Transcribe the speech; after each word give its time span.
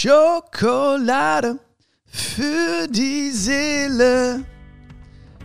Schokolade 0.00 1.58
für 2.06 2.88
die 2.88 3.30
Seele. 3.32 4.42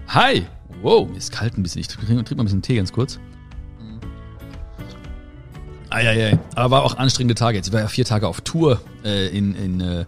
Hi. 0.07 0.45
Wow, 0.81 1.09
mir 1.09 1.17
ist 1.17 1.33
kalt 1.33 1.57
ein 1.57 1.63
bisschen. 1.63 1.81
Ich 1.81 1.89
trinke 1.89 2.23
trink 2.23 2.37
mal 2.37 2.43
ein 2.43 2.45
bisschen 2.45 2.61
Tee 2.61 2.77
ganz 2.77 2.93
kurz. 2.93 3.19
Eieiei. 5.89 6.39
Aber 6.55 6.71
war 6.71 6.83
auch 6.83 6.95
anstrengende 6.95 7.35
Tage 7.35 7.57
jetzt. 7.57 7.73
War 7.73 7.81
ja 7.81 7.89
vier 7.89 8.05
Tage 8.05 8.29
auf 8.29 8.39
Tour 8.39 8.79
äh, 9.03 9.27
in, 9.37 9.55
in, 9.55 9.81
äh, 9.81 10.05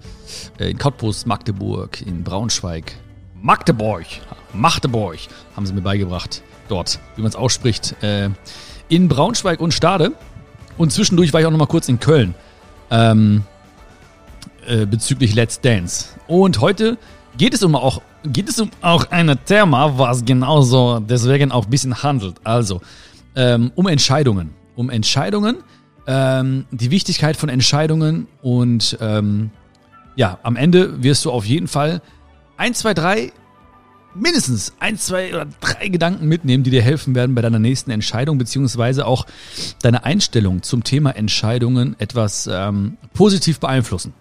in 0.59 0.77
Cottbus, 0.77 1.25
Magdeburg, 1.25 2.01
in 2.03 2.23
Braunschweig. 2.23 2.93
Magdeburg. 3.41 4.05
Magdeburg 4.53 5.17
haben 5.57 5.65
sie 5.65 5.73
mir 5.73 5.81
beigebracht. 5.81 6.41
Dort, 6.69 6.99
wie 7.17 7.21
man 7.21 7.27
es 7.29 7.35
ausspricht. 7.35 8.01
Äh, 8.01 8.29
in 8.87 9.09
Braunschweig 9.09 9.59
und 9.59 9.73
Stade. 9.73 10.13
Und 10.77 10.93
zwischendurch 10.93 11.33
war 11.33 11.41
ich 11.41 11.45
auch 11.45 11.51
noch 11.51 11.59
mal 11.59 11.67
kurz 11.67 11.89
in 11.89 11.99
Köln. 11.99 12.33
Ähm, 12.89 13.43
äh, 14.67 14.85
bezüglich 14.85 15.33
Let's 15.33 15.59
Dance. 15.61 16.09
Und 16.27 16.61
heute 16.61 16.97
geht 17.37 17.53
es 17.53 17.63
um 17.63 17.75
auch, 17.75 18.01
geht 18.23 18.49
es 18.49 18.59
um 18.59 18.69
auch 18.81 19.09
ein 19.11 19.33
Thema, 19.45 19.97
was 19.97 20.25
genauso 20.25 20.99
deswegen 20.99 21.51
auch 21.51 21.65
ein 21.65 21.69
bisschen 21.69 22.03
handelt. 22.03 22.35
Also, 22.43 22.81
ähm, 23.35 23.71
um 23.75 23.87
Entscheidungen. 23.87 24.53
Um 24.75 24.89
Entscheidungen, 24.89 25.57
ähm, 26.05 26.65
die 26.71 26.91
Wichtigkeit 26.91 27.35
von 27.35 27.49
Entscheidungen 27.49 28.27
und 28.41 28.97
ähm, 29.01 29.49
ja, 30.15 30.39
am 30.43 30.55
Ende 30.55 31.03
wirst 31.03 31.25
du 31.25 31.31
auf 31.31 31.45
jeden 31.45 31.67
Fall 31.67 32.01
ein, 32.57 32.73
zwei, 32.73 32.93
drei, 32.93 33.31
mindestens 34.13 34.73
ein, 34.79 34.97
zwei 34.97 35.33
oder 35.33 35.47
drei 35.59 35.87
Gedanken 35.89 36.27
mitnehmen, 36.27 36.63
die 36.63 36.71
dir 36.71 36.81
helfen 36.81 37.15
werden 37.15 37.35
bei 37.35 37.41
deiner 37.41 37.59
nächsten 37.59 37.91
Entscheidung, 37.91 38.37
beziehungsweise 38.37 39.05
auch 39.05 39.25
deine 39.81 40.05
Einstellung 40.05 40.63
zum 40.63 40.83
Thema 40.83 41.11
Entscheidungen 41.11 41.95
etwas 41.99 42.49
ähm, 42.51 42.97
positiv 43.13 43.59
beeinflussen. 43.59 44.13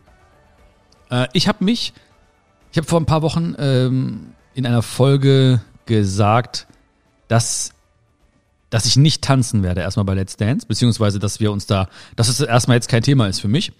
Äh, 1.11 1.27
ich 1.33 1.49
habe 1.49 1.65
mich, 1.65 1.93
ich 2.73 2.79
habe 2.79 2.87
vor 2.87 3.01
ein 3.01 3.07
paar 3.07 3.23
Wochen 3.23 3.55
ähm, 3.59 4.35
in 4.55 4.67
einer 4.67 4.83
Folge 4.83 5.61
gesagt, 5.87 6.67
dass 7.29 7.73
dass 8.71 8.85
ich 8.85 8.97
nicht 8.97 9.23
tanzen 9.23 9.63
werde 9.63 9.81
erstmal 9.81 10.05
bei 10.05 10.15
Let's 10.15 10.37
Dance, 10.37 10.67
beziehungsweise 10.67 11.19
dass 11.19 11.41
wir 11.41 11.53
uns 11.53 11.67
da, 11.67 11.89
dass 12.17 12.29
es 12.29 12.41
erstmal 12.41 12.77
jetzt 12.77 12.89
kein 12.89 13.03
Thema 13.03 13.29
ist 13.29 13.41
für 13.41 13.49
mich. 13.49 13.73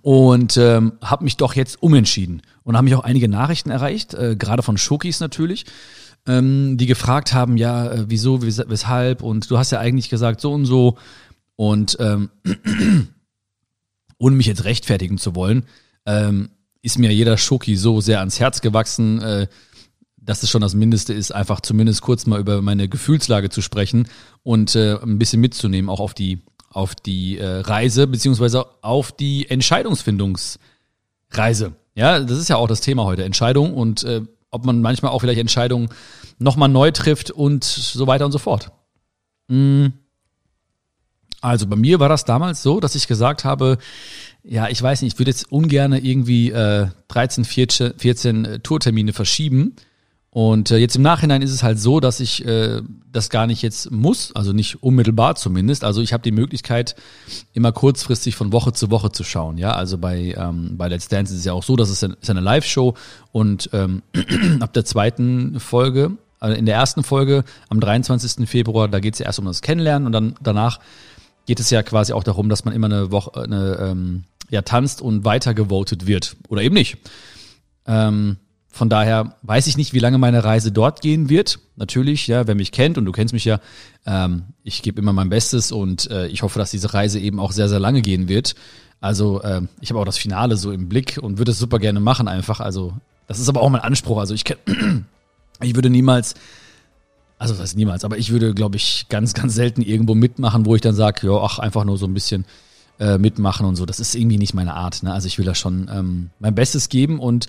Und 0.00 0.56
ähm, 0.56 0.92
habe 1.02 1.24
mich 1.24 1.36
doch 1.36 1.54
jetzt 1.54 1.82
umentschieden. 1.82 2.42
Und 2.62 2.76
haben 2.76 2.84
mich 2.84 2.94
auch 2.94 3.04
einige 3.04 3.28
Nachrichten 3.28 3.70
erreicht, 3.70 4.14
äh, 4.14 4.36
gerade 4.36 4.62
von 4.62 4.78
Schokis 4.78 5.20
natürlich, 5.20 5.66
ähm, 6.26 6.78
die 6.78 6.86
gefragt 6.86 7.34
haben, 7.34 7.56
ja, 7.56 7.90
äh, 7.90 8.04
wieso, 8.08 8.42
wes 8.42 8.62
weshalb? 8.68 9.22
Und 9.22 9.50
du 9.50 9.58
hast 9.58 9.72
ja 9.72 9.80
eigentlich 9.80 10.08
gesagt 10.08 10.40
so 10.40 10.52
und 10.52 10.64
so. 10.64 10.96
Und 11.56 11.96
ähm, 12.00 12.30
ohne 14.22 14.36
mich 14.36 14.46
jetzt 14.46 14.64
rechtfertigen 14.64 15.18
zu 15.18 15.34
wollen, 15.34 15.64
ähm, 16.06 16.50
ist 16.80 16.98
mir 16.98 17.12
jeder 17.12 17.36
Schoki 17.36 17.76
so 17.76 18.00
sehr 18.00 18.20
ans 18.20 18.38
Herz 18.38 18.60
gewachsen, 18.60 19.20
äh, 19.20 19.48
dass 20.16 20.44
es 20.44 20.50
schon 20.50 20.62
das 20.62 20.74
Mindeste 20.74 21.12
ist, 21.12 21.32
einfach 21.32 21.60
zumindest 21.60 22.02
kurz 22.02 22.26
mal 22.26 22.38
über 22.38 22.62
meine 22.62 22.88
Gefühlslage 22.88 23.50
zu 23.50 23.62
sprechen 23.62 24.06
und 24.44 24.76
äh, 24.76 24.96
ein 25.02 25.18
bisschen 25.18 25.40
mitzunehmen, 25.40 25.90
auch 25.90 25.98
auf 25.98 26.14
die, 26.14 26.38
auf 26.70 26.94
die 26.94 27.38
äh, 27.38 27.62
Reise, 27.62 28.06
beziehungsweise 28.06 28.64
auf 28.82 29.10
die 29.10 29.50
Entscheidungsfindungsreise. 29.50 31.72
Ja, 31.96 32.20
das 32.20 32.38
ist 32.38 32.48
ja 32.48 32.56
auch 32.56 32.68
das 32.68 32.80
Thema 32.80 33.04
heute, 33.04 33.24
Entscheidung 33.24 33.74
und 33.74 34.04
äh, 34.04 34.20
ob 34.50 34.64
man 34.64 34.80
manchmal 34.80 35.10
auch 35.10 35.18
vielleicht 35.18 35.40
Entscheidungen 35.40 35.88
nochmal 36.38 36.68
neu 36.68 36.92
trifft 36.92 37.32
und 37.32 37.64
so 37.64 38.06
weiter 38.06 38.24
und 38.24 38.32
so 38.32 38.38
fort. 38.38 38.70
Mhm. 39.48 39.94
Also 41.42 41.66
bei 41.66 41.76
mir 41.76 42.00
war 42.00 42.08
das 42.08 42.24
damals 42.24 42.62
so, 42.62 42.80
dass 42.80 42.94
ich 42.94 43.06
gesagt 43.08 43.44
habe, 43.44 43.78
ja, 44.44 44.68
ich 44.68 44.82
weiß 44.82 45.02
nicht, 45.02 45.14
ich 45.14 45.18
würde 45.18 45.30
jetzt 45.30 45.52
ungern 45.52 45.92
irgendwie 45.92 46.50
äh, 46.50 46.86
13, 47.08 47.44
14, 47.44 47.94
14 47.98 48.44
äh, 48.44 48.58
Tourtermine 48.60 49.12
verschieben. 49.12 49.76
Und 50.30 50.70
äh, 50.70 50.78
jetzt 50.78 50.96
im 50.96 51.02
Nachhinein 51.02 51.42
ist 51.42 51.52
es 51.52 51.62
halt 51.62 51.78
so, 51.78 52.00
dass 52.00 52.18
ich 52.18 52.44
äh, 52.46 52.80
das 53.12 53.28
gar 53.28 53.46
nicht 53.46 53.60
jetzt 53.60 53.90
muss, 53.90 54.34
also 54.34 54.54
nicht 54.54 54.82
unmittelbar 54.82 55.34
zumindest. 55.34 55.84
Also 55.84 56.00
ich 56.00 56.14
habe 56.14 56.22
die 56.22 56.32
Möglichkeit, 56.32 56.96
immer 57.52 57.70
kurzfristig 57.70 58.34
von 58.34 58.50
Woche 58.50 58.72
zu 58.72 58.90
Woche 58.90 59.12
zu 59.12 59.24
schauen. 59.24 59.58
Ja, 59.58 59.74
also 59.74 59.98
bei 59.98 60.34
ähm, 60.38 60.78
bei 60.78 60.88
Let's 60.88 61.08
Dance 61.08 61.34
ist 61.34 61.40
es 61.40 61.44
ja 61.44 61.52
auch 61.52 61.62
so, 61.62 61.76
dass 61.76 61.90
es 61.90 62.02
ist 62.02 62.30
eine 62.30 62.40
Live-Show 62.40 62.94
und 63.30 63.68
ähm, 63.74 64.02
ab 64.60 64.72
der 64.72 64.86
zweiten 64.86 65.60
Folge, 65.60 66.12
also 66.40 66.56
in 66.56 66.64
der 66.64 66.76
ersten 66.76 67.02
Folge 67.02 67.44
am 67.68 67.80
23. 67.80 68.48
Februar, 68.48 68.88
da 68.88 69.00
geht 69.00 69.12
es 69.12 69.18
ja 69.18 69.26
erst 69.26 69.38
um 69.38 69.44
das 69.44 69.60
Kennenlernen 69.60 70.06
und 70.06 70.12
dann 70.12 70.34
danach 70.42 70.80
geht 71.46 71.60
es 71.60 71.70
ja 71.70 71.82
quasi 71.82 72.12
auch 72.12 72.24
darum, 72.24 72.48
dass 72.48 72.64
man 72.64 72.74
immer 72.74 72.86
eine 72.86 73.10
Woche, 73.10 73.42
eine, 73.42 73.78
ähm, 73.80 74.24
ja, 74.50 74.62
tanzt 74.62 75.02
und 75.02 75.24
weiter 75.24 75.54
gewotet 75.54 76.06
wird. 76.06 76.36
Oder 76.48 76.62
eben 76.62 76.74
nicht. 76.74 76.98
Ähm, 77.86 78.36
von 78.68 78.88
daher 78.88 79.36
weiß 79.42 79.66
ich 79.66 79.76
nicht, 79.76 79.92
wie 79.92 79.98
lange 79.98 80.16
meine 80.18 80.44
Reise 80.44 80.72
dort 80.72 81.02
gehen 81.02 81.28
wird. 81.28 81.58
Natürlich, 81.76 82.26
ja, 82.26 82.46
wer 82.46 82.54
mich 82.54 82.72
kennt 82.72 82.96
und 82.96 83.04
du 83.04 83.12
kennst 83.12 83.34
mich 83.34 83.44
ja, 83.44 83.60
ähm, 84.06 84.44
ich 84.62 84.82
gebe 84.82 85.00
immer 85.00 85.12
mein 85.12 85.28
Bestes 85.28 85.72
und 85.72 86.10
äh, 86.10 86.26
ich 86.28 86.42
hoffe, 86.42 86.58
dass 86.58 86.70
diese 86.70 86.94
Reise 86.94 87.20
eben 87.20 87.38
auch 87.38 87.52
sehr, 87.52 87.68
sehr 87.68 87.80
lange 87.80 88.00
gehen 88.00 88.28
wird. 88.28 88.54
Also 89.00 89.42
äh, 89.42 89.62
ich 89.80 89.90
habe 89.90 90.00
auch 90.00 90.06
das 90.06 90.16
Finale 90.16 90.56
so 90.56 90.72
im 90.72 90.88
Blick 90.88 91.18
und 91.20 91.36
würde 91.36 91.50
es 91.50 91.58
super 91.58 91.78
gerne 91.78 92.00
machen 92.00 92.28
einfach. 92.28 92.60
Also 92.60 92.94
das 93.26 93.38
ist 93.38 93.48
aber 93.48 93.60
auch 93.60 93.68
mein 93.68 93.82
Anspruch. 93.82 94.18
Also 94.18 94.32
ich, 94.32 94.44
ich 95.60 95.74
würde 95.74 95.90
niemals 95.90 96.34
also 97.42 97.54
das 97.54 97.62
heißt 97.62 97.76
niemals, 97.76 98.04
aber 98.04 98.18
ich 98.18 98.30
würde, 98.30 98.54
glaube 98.54 98.76
ich, 98.76 99.06
ganz, 99.08 99.34
ganz 99.34 99.54
selten 99.54 99.82
irgendwo 99.82 100.14
mitmachen, 100.14 100.64
wo 100.64 100.76
ich 100.76 100.80
dann 100.80 100.94
sage, 100.94 101.26
ja, 101.26 101.36
ach, 101.42 101.58
einfach 101.58 101.84
nur 101.84 101.98
so 101.98 102.06
ein 102.06 102.14
bisschen 102.14 102.44
äh, 103.00 103.18
mitmachen 103.18 103.66
und 103.66 103.74
so. 103.74 103.84
Das 103.84 103.98
ist 103.98 104.14
irgendwie 104.14 104.38
nicht 104.38 104.54
meine 104.54 104.74
Art. 104.74 105.02
Ne? 105.02 105.12
Also 105.12 105.26
ich 105.26 105.38
will 105.38 105.44
da 105.44 105.56
schon 105.56 105.90
ähm, 105.92 106.30
mein 106.38 106.54
Bestes 106.54 106.88
geben 106.88 107.18
und 107.18 107.48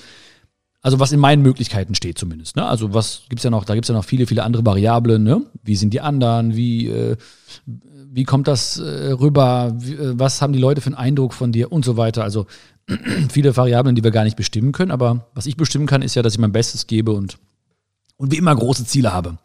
also 0.81 0.99
was 0.99 1.11
in 1.11 1.19
meinen 1.19 1.43
Möglichkeiten 1.43 1.93
steht 1.93 2.17
zumindest. 2.17 2.55
Ne? 2.55 2.65
Also 2.65 2.95
was 2.95 3.21
gibt's 3.29 3.43
ja 3.43 3.51
noch, 3.51 3.65
da 3.65 3.75
gibt's 3.75 3.87
ja 3.87 3.93
noch 3.93 4.03
viele, 4.03 4.25
viele 4.25 4.43
andere 4.43 4.65
Variablen. 4.65 5.23
Ne? 5.23 5.43
Wie 5.63 5.75
sind 5.75 5.93
die 5.93 6.01
anderen? 6.01 6.55
Wie, 6.55 6.87
äh, 6.87 7.15
wie 8.11 8.23
kommt 8.23 8.47
das 8.47 8.79
äh, 8.79 9.11
rüber? 9.11 9.75
Wie, 9.77 9.93
äh, 9.93 10.13
was 10.17 10.41
haben 10.41 10.53
die 10.53 10.59
Leute 10.59 10.81
für 10.81 10.87
einen 10.87 10.95
Eindruck 10.95 11.35
von 11.35 11.51
dir 11.51 11.71
und 11.71 11.85
so 11.85 11.97
weiter? 11.97 12.23
Also 12.23 12.47
viele 13.29 13.55
Variablen, 13.55 13.95
die 13.95 14.03
wir 14.03 14.11
gar 14.11 14.23
nicht 14.23 14.37
bestimmen 14.37 14.71
können. 14.71 14.91
Aber 14.91 15.27
was 15.35 15.45
ich 15.45 15.55
bestimmen 15.55 15.85
kann, 15.85 16.01
ist 16.01 16.15
ja, 16.15 16.23
dass 16.23 16.33
ich 16.33 16.39
mein 16.39 16.51
Bestes 16.51 16.87
gebe 16.87 17.11
und, 17.11 17.37
und 18.17 18.31
wie 18.31 18.37
immer 18.37 18.55
große 18.55 18.85
Ziele 18.85 19.13
habe. 19.13 19.37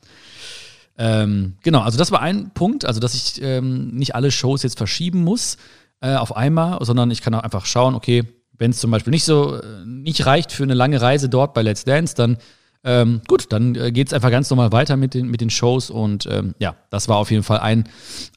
Ähm, 0.99 1.57
genau, 1.63 1.81
also 1.81 1.97
das 1.97 2.11
war 2.11 2.21
ein 2.21 2.51
Punkt, 2.55 2.85
also 2.85 2.99
dass 2.99 3.15
ich 3.15 3.41
ähm, 3.41 3.95
nicht 3.95 4.15
alle 4.17 4.33
Shows 4.33 4.65
jetzt 4.65 4.77
verschieben 4.77 5.23
muss 5.23 5.57
äh, 6.01 6.17
auf 6.17 6.37
einmal, 6.37 6.85
sondern 6.85 7.11
ich 7.13 7.23
kann 7.23 7.35
auch 7.35 7.43
einfach 7.43 7.67
schauen, 7.67 7.95
okay, 7.95 8.25
wenn 8.59 8.73
es 8.73 8.81
zum 8.81 8.91
Beispiel 8.91 9.13
nicht 9.13 9.25
so 9.25 9.55
äh, 9.55 9.85
nicht 9.87 10.27
reicht 10.27 10.51
für 10.51 10.65
eine 10.65 10.75
lange 10.75 11.01
Reise 11.01 11.29
dort 11.29 11.55
bei 11.55 11.63
Let's 11.63 11.85
Dance, 11.85 12.17
dann 12.17 12.39
ähm, 12.85 13.23
gut, 13.29 13.53
dann 13.53 13.75
äh, 13.75 13.93
geht 13.93 14.09
es 14.09 14.13
einfach 14.13 14.31
ganz 14.31 14.51
normal 14.51 14.73
weiter 14.73 14.97
mit 14.97 15.15
den, 15.15 15.29
mit 15.29 15.41
den 15.41 15.51
Shows 15.51 15.91
und 15.91 16.27
ähm, 16.31 16.55
ja, 16.59 16.77
das 16.91 17.09
war 17.09 17.17
auf 17.17 17.31
jeden 17.31 17.43
Fall 17.43 17.61
ein, 17.61 17.89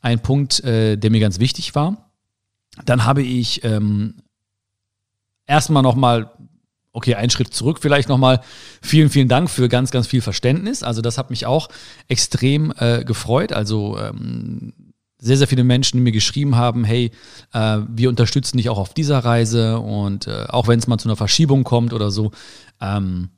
ein 0.02 0.20
Punkt, 0.20 0.64
äh, 0.64 0.98
der 0.98 1.12
mir 1.12 1.20
ganz 1.20 1.40
wichtig 1.40 1.74
war. 1.74 2.12
Dann 2.86 3.06
habe 3.06 3.22
ich 3.22 3.64
ähm, 3.64 4.16
erstmal 5.46 5.84
nochmal 5.84 6.32
okay, 6.94 7.16
einen 7.16 7.30
Schritt 7.30 7.54
zurück 7.54 7.80
vielleicht 7.82 8.10
nochmal. 8.10 8.42
Vielen, 8.82 9.10
vielen 9.10 9.28
Dank 9.28 9.50
für 9.50 9.70
ganz, 9.70 9.92
ganz 9.92 10.08
viel 10.08 10.22
Verständnis. 10.22 10.84
Also 10.84 11.02
das 11.02 11.18
hat 11.18 11.30
mich 11.30 11.46
auch 11.46 11.70
extrem 12.08 12.74
äh, 12.78 13.04
gefreut. 13.04 13.54
Also 13.54 13.98
ähm, 13.98 14.74
sehr, 15.22 15.38
sehr 15.38 15.48
viele 15.48 15.64
Menschen, 15.64 15.98
die 15.98 16.04
mir 16.04 16.12
geschrieben 16.12 16.56
haben, 16.56 16.84
hey, 16.84 17.12
äh, 17.54 17.80
wir 17.88 18.10
unterstützen 18.10 18.58
dich 18.58 18.70
auch 18.70 18.80
auf 18.80 18.94
dieser 18.94 19.20
Reise 19.20 19.80
und 19.80 20.28
äh, 20.28 20.46
auch 20.50 20.68
wenn 20.68 20.80
es 20.80 20.88
mal 20.88 20.98
zu 20.98 21.08
einer 21.08 21.16
Verschiebung 21.16 21.64
kommt 21.64 21.94
oder 21.94 22.12
so, 22.12 22.32
ähm, 22.82 23.30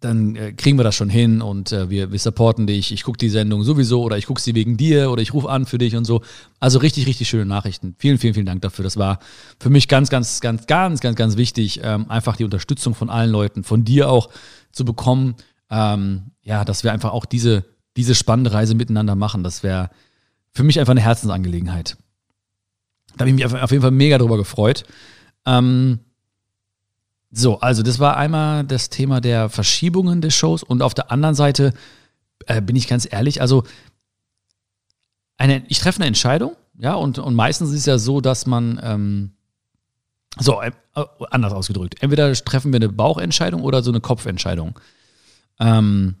dann 0.00 0.36
äh, 0.36 0.52
kriegen 0.52 0.78
wir 0.78 0.84
das 0.84 0.94
schon 0.94 1.08
hin 1.08 1.42
und 1.42 1.72
äh, 1.72 1.90
wir, 1.90 2.12
wir 2.12 2.18
supporten 2.18 2.66
dich. 2.66 2.92
Ich 2.92 3.02
gucke 3.02 3.18
die 3.18 3.28
Sendung 3.28 3.62
sowieso 3.62 4.02
oder 4.02 4.16
ich 4.16 4.26
gucke 4.26 4.40
sie 4.40 4.54
wegen 4.54 4.76
dir 4.76 5.10
oder 5.10 5.22
ich 5.22 5.34
rufe 5.34 5.48
an 5.48 5.66
für 5.66 5.78
dich 5.78 5.96
und 5.96 6.04
so. 6.04 6.22
Also 6.60 6.78
richtig, 6.78 7.06
richtig 7.06 7.28
schöne 7.28 7.46
Nachrichten. 7.46 7.94
Vielen, 7.98 8.18
vielen, 8.18 8.34
vielen 8.34 8.46
Dank 8.46 8.62
dafür. 8.62 8.84
Das 8.84 8.96
war 8.96 9.18
für 9.58 9.70
mich 9.70 9.88
ganz, 9.88 10.10
ganz, 10.10 10.40
ganz, 10.40 10.66
ganz, 10.66 11.00
ganz, 11.00 11.16
ganz 11.16 11.36
wichtig, 11.36 11.80
ähm, 11.82 12.10
einfach 12.10 12.36
die 12.36 12.44
Unterstützung 12.44 12.94
von 12.94 13.10
allen 13.10 13.30
Leuten, 13.30 13.64
von 13.64 13.84
dir 13.84 14.08
auch 14.08 14.30
zu 14.72 14.84
bekommen. 14.84 15.34
Ähm, 15.70 16.30
ja, 16.42 16.64
dass 16.64 16.84
wir 16.84 16.92
einfach 16.92 17.12
auch 17.12 17.24
diese, 17.24 17.64
diese 17.96 18.14
spannende 18.14 18.52
Reise 18.52 18.74
miteinander 18.74 19.16
machen. 19.16 19.42
Das 19.42 19.62
wäre 19.62 19.90
für 20.52 20.62
mich 20.62 20.78
einfach 20.78 20.92
eine 20.92 21.02
Herzensangelegenheit. 21.02 21.96
Da 23.16 23.20
habe 23.20 23.30
ich 23.30 23.34
mich 23.34 23.44
auf 23.44 23.70
jeden 23.70 23.82
Fall 23.82 23.90
mega 23.90 24.18
drüber 24.18 24.36
gefreut. 24.36 24.84
Ähm, 25.44 26.00
so, 27.30 27.60
also 27.60 27.82
das 27.82 27.98
war 27.98 28.16
einmal 28.16 28.64
das 28.64 28.88
Thema 28.88 29.20
der 29.20 29.48
Verschiebungen 29.48 30.20
des 30.20 30.34
Shows 30.34 30.62
und 30.62 30.82
auf 30.82 30.94
der 30.94 31.10
anderen 31.10 31.34
Seite 31.34 31.74
äh, 32.46 32.62
bin 32.62 32.76
ich 32.76 32.88
ganz 32.88 33.06
ehrlich, 33.10 33.40
also 33.40 33.64
eine, 35.36 35.62
ich 35.68 35.78
treffe 35.78 36.00
eine 36.00 36.06
Entscheidung, 36.06 36.56
ja, 36.78 36.94
und, 36.94 37.18
und 37.18 37.34
meistens 37.34 37.70
ist 37.70 37.80
es 37.80 37.86
ja 37.86 37.98
so, 37.98 38.20
dass 38.20 38.46
man, 38.46 38.80
ähm, 38.82 39.32
so, 40.38 40.60
äh, 40.60 40.72
anders 41.30 41.52
ausgedrückt, 41.52 41.96
entweder 42.00 42.32
treffen 42.32 42.72
wir 42.72 42.78
eine 42.78 42.88
Bauchentscheidung 42.88 43.62
oder 43.62 43.82
so 43.82 43.90
eine 43.90 44.00
Kopfentscheidung. 44.00 44.78
Ähm, 45.60 46.16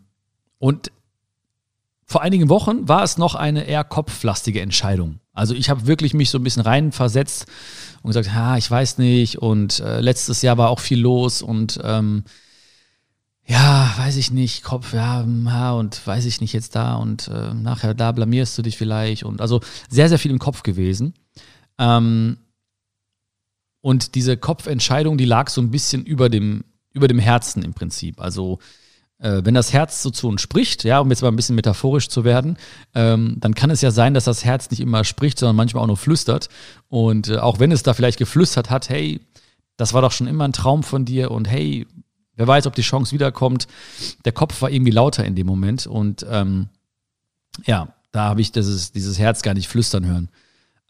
und 0.58 0.90
vor 2.04 2.22
einigen 2.22 2.48
Wochen 2.48 2.88
war 2.88 3.02
es 3.02 3.18
noch 3.18 3.34
eine 3.34 3.64
eher 3.64 3.84
kopflastige 3.84 4.60
Entscheidung. 4.60 5.20
Also 5.38 5.54
ich 5.54 5.70
habe 5.70 5.86
wirklich 5.86 6.14
mich 6.14 6.30
so 6.30 6.38
ein 6.38 6.42
bisschen 6.42 6.62
reinversetzt 6.62 7.46
und 8.02 8.08
gesagt, 8.08 8.34
ha, 8.34 8.56
ich 8.56 8.68
weiß 8.70 8.98
nicht. 8.98 9.38
Und 9.38 9.80
äh, 9.80 10.00
letztes 10.00 10.42
Jahr 10.42 10.58
war 10.58 10.70
auch 10.70 10.80
viel 10.80 11.00
los 11.00 11.42
und 11.42 11.78
ähm, 11.84 12.24
ja, 13.46 13.94
weiß 13.96 14.16
ich 14.16 14.30
nicht, 14.30 14.62
Kopf, 14.62 14.92
ja, 14.92 15.24
ja, 15.24 15.72
und 15.72 16.06
weiß 16.06 16.26
ich 16.26 16.42
nicht 16.42 16.52
jetzt 16.52 16.74
da 16.74 16.96
und 16.96 17.28
äh, 17.28 17.54
nachher 17.54 17.94
da 17.94 18.12
blamierst 18.12 18.58
du 18.58 18.62
dich 18.62 18.76
vielleicht 18.76 19.22
und 19.22 19.40
also 19.40 19.60
sehr, 19.88 20.10
sehr 20.10 20.18
viel 20.18 20.30
im 20.30 20.38
Kopf 20.38 20.62
gewesen. 20.62 21.14
Ähm, 21.78 22.36
und 23.80 24.16
diese 24.16 24.36
Kopfentscheidung, 24.36 25.16
die 25.16 25.24
lag 25.24 25.48
so 25.48 25.62
ein 25.62 25.70
bisschen 25.70 26.04
über 26.04 26.28
dem, 26.28 26.64
über 26.92 27.08
dem 27.08 27.18
Herzen 27.18 27.62
im 27.62 27.72
Prinzip. 27.72 28.20
Also 28.20 28.58
äh, 29.18 29.42
wenn 29.44 29.54
das 29.54 29.72
Herz 29.72 30.02
so 30.02 30.10
zu 30.10 30.28
uns 30.28 30.40
spricht, 30.40 30.84
ja, 30.84 31.00
um 31.00 31.10
jetzt 31.10 31.22
mal 31.22 31.28
ein 31.28 31.36
bisschen 31.36 31.56
metaphorisch 31.56 32.08
zu 32.08 32.24
werden, 32.24 32.56
ähm, 32.94 33.36
dann 33.38 33.54
kann 33.54 33.70
es 33.70 33.80
ja 33.80 33.90
sein, 33.90 34.14
dass 34.14 34.24
das 34.24 34.44
Herz 34.44 34.70
nicht 34.70 34.80
immer 34.80 35.04
spricht, 35.04 35.38
sondern 35.38 35.56
manchmal 35.56 35.82
auch 35.82 35.88
nur 35.88 35.96
flüstert. 35.96 36.48
Und 36.88 37.28
äh, 37.28 37.38
auch 37.38 37.58
wenn 37.58 37.72
es 37.72 37.82
da 37.82 37.94
vielleicht 37.94 38.18
geflüstert 38.18 38.70
hat, 38.70 38.88
hey, 38.88 39.20
das 39.76 39.94
war 39.94 40.02
doch 40.02 40.12
schon 40.12 40.26
immer 40.26 40.44
ein 40.44 40.52
Traum 40.52 40.82
von 40.82 41.04
dir 41.04 41.30
und 41.30 41.46
hey, 41.46 41.86
Wer 42.38 42.46
weiß, 42.46 42.68
ob 42.68 42.76
die 42.76 42.82
Chance 42.82 43.12
wiederkommt. 43.12 43.66
Der 44.24 44.30
Kopf 44.30 44.62
war 44.62 44.70
irgendwie 44.70 44.92
lauter 44.92 45.24
in 45.24 45.34
dem 45.34 45.46
Moment 45.46 45.88
und 45.88 46.24
ähm, 46.30 46.68
ja, 47.66 47.88
da 48.12 48.26
habe 48.26 48.40
ich 48.40 48.52
dieses, 48.52 48.92
dieses 48.92 49.18
Herz 49.18 49.42
gar 49.42 49.54
nicht 49.54 49.66
flüstern 49.66 50.06
hören. 50.06 50.28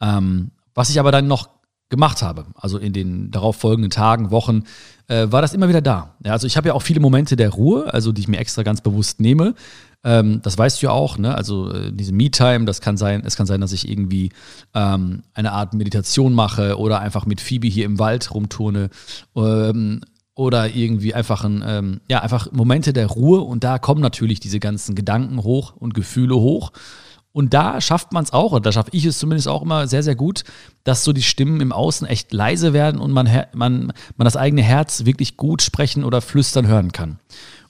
Ähm, 0.00 0.50
was 0.75 0.90
ich 0.90 1.00
aber 1.00 1.10
dann 1.10 1.26
noch 1.26 1.48
gemacht 1.88 2.23
habe, 2.23 2.46
also 2.55 2.79
in 2.79 2.93
den 2.93 3.31
darauf 3.31 3.56
folgenden 3.56 3.90
Tagen, 3.90 4.31
Wochen, 4.31 4.64
äh, 5.06 5.26
war 5.31 5.40
das 5.40 5.55
immer 5.55 5.69
wieder 5.69 5.81
da. 5.81 6.14
Ja, 6.25 6.32
also 6.32 6.46
ich 6.46 6.56
habe 6.56 6.69
ja 6.69 6.75
auch 6.75 6.82
viele 6.82 7.00
Momente 7.00 7.35
der 7.37 7.50
Ruhe, 7.50 7.93
also 7.93 8.12
die 8.12 8.20
ich 8.20 8.29
mir 8.29 8.38
extra 8.38 8.62
ganz 8.62 8.81
bewusst 8.81 9.20
nehme. 9.20 9.55
Ähm, 10.05 10.40
das 10.43 10.56
weißt 10.56 10.81
du 10.81 10.87
ja 10.87 10.93
auch, 10.93 11.19
ne? 11.19 11.35
Also 11.35 11.73
äh, 11.73 11.90
diese 11.93 12.12
Me-Time, 12.12 12.67
das 12.67 12.81
kann 12.81 12.96
sein, 12.96 13.23
es 13.25 13.37
kann 13.37 13.46
sein, 13.46 13.61
dass 13.61 13.73
ich 13.73 13.88
irgendwie 13.88 14.31
ähm, 14.75 15.23
eine 15.35 15.52
Art 15.52 15.75
Meditation 15.75 16.35
mache 16.35 16.79
oder 16.79 17.00
einfach 17.00 17.26
mit 17.26 17.40
Phoebe 17.40 17.69
hier 17.69 17.87
im 17.87 17.99
Wald 17.99 18.32
rumturne. 18.32 18.90
Ähm, 19.35 20.00
oder 20.35 20.73
irgendwie 20.73 21.14
einfach 21.14 21.43
ein, 21.43 21.64
ähm, 21.67 22.00
ja, 22.08 22.23
einfach 22.23 22.52
Momente 22.52 22.93
der 22.93 23.08
Ruhe 23.08 23.40
und 23.40 23.64
da 23.64 23.81
kommen 23.81 24.00
natürlich 24.00 24.38
diese 24.38 24.61
ganzen 24.61 24.94
Gedanken 24.94 25.43
hoch 25.43 25.75
und 25.75 25.94
Gefühle 25.94 26.37
hoch. 26.37 26.70
Und 27.38 27.55
da 27.55 27.81
schafft 27.81 28.12
man 28.12 28.25
es 28.25 28.32
auch, 28.32 28.50
und 28.50 28.67
da 28.67 28.73
schaffe 28.73 28.90
ich 28.93 29.05
es 29.05 29.20
zumindest 29.20 29.46
auch 29.46 29.62
immer 29.62 29.87
sehr, 29.87 30.02
sehr 30.02 30.17
gut, 30.17 30.43
dass 30.82 31.05
so 31.05 31.12
die 31.12 31.23
Stimmen 31.23 31.61
im 31.61 31.70
Außen 31.70 32.05
echt 32.08 32.32
leise 32.32 32.73
werden 32.73 33.00
und 33.00 33.12
man, 33.12 33.26
man, 33.52 33.93
man 34.17 34.25
das 34.25 34.35
eigene 34.35 34.62
Herz 34.62 35.05
wirklich 35.05 35.37
gut 35.37 35.62
sprechen 35.62 36.02
oder 36.02 36.20
flüstern 36.20 36.67
hören 36.67 36.90
kann. 36.90 37.20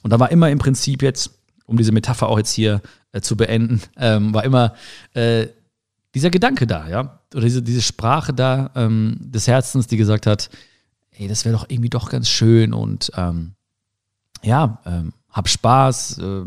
Und 0.00 0.10
da 0.10 0.18
war 0.18 0.30
immer 0.30 0.48
im 0.48 0.58
Prinzip 0.58 1.02
jetzt, 1.02 1.32
um 1.66 1.76
diese 1.76 1.92
Metapher 1.92 2.30
auch 2.30 2.38
jetzt 2.38 2.52
hier 2.54 2.80
äh, 3.12 3.20
zu 3.20 3.36
beenden, 3.36 3.82
ähm, 3.98 4.32
war 4.32 4.42
immer 4.42 4.72
äh, 5.12 5.48
dieser 6.14 6.30
Gedanke 6.30 6.66
da, 6.66 6.88
ja, 6.88 7.20
oder 7.34 7.44
diese, 7.44 7.60
diese 7.60 7.82
Sprache 7.82 8.32
da 8.32 8.70
ähm, 8.74 9.18
des 9.20 9.48
Herzens, 9.48 9.86
die 9.86 9.98
gesagt 9.98 10.24
hat, 10.24 10.48
ey, 11.10 11.28
das 11.28 11.44
wäre 11.44 11.54
doch 11.54 11.66
irgendwie 11.68 11.90
doch 11.90 12.08
ganz 12.08 12.30
schön 12.30 12.72
und 12.72 13.12
ähm, 13.18 13.52
ja, 14.42 14.80
ähm, 14.86 15.12
hab 15.30 15.46
Spaß. 15.46 16.20
Äh, 16.20 16.42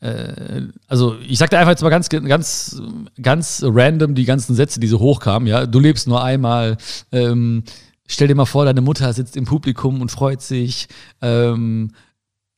also 0.00 1.16
ich 1.26 1.36
sagte 1.38 1.58
einfach 1.58 1.72
jetzt 1.72 1.82
mal 1.82 1.90
ganz, 1.90 2.08
ganz, 2.08 2.80
ganz 3.20 3.62
random 3.64 4.14
die 4.14 4.24
ganzen 4.24 4.54
Sätze, 4.54 4.80
die 4.80 4.86
so 4.86 4.98
hochkamen. 4.98 5.46
Ja, 5.46 5.66
du 5.66 5.78
lebst 5.78 6.08
nur 6.08 6.24
einmal. 6.24 6.78
Ähm, 7.12 7.64
stell 8.06 8.28
dir 8.28 8.34
mal 8.34 8.46
vor, 8.46 8.64
deine 8.64 8.80
Mutter 8.80 9.12
sitzt 9.12 9.36
im 9.36 9.44
Publikum 9.44 10.00
und 10.00 10.10
freut 10.10 10.40
sich. 10.40 10.88
Ähm, 11.20 11.90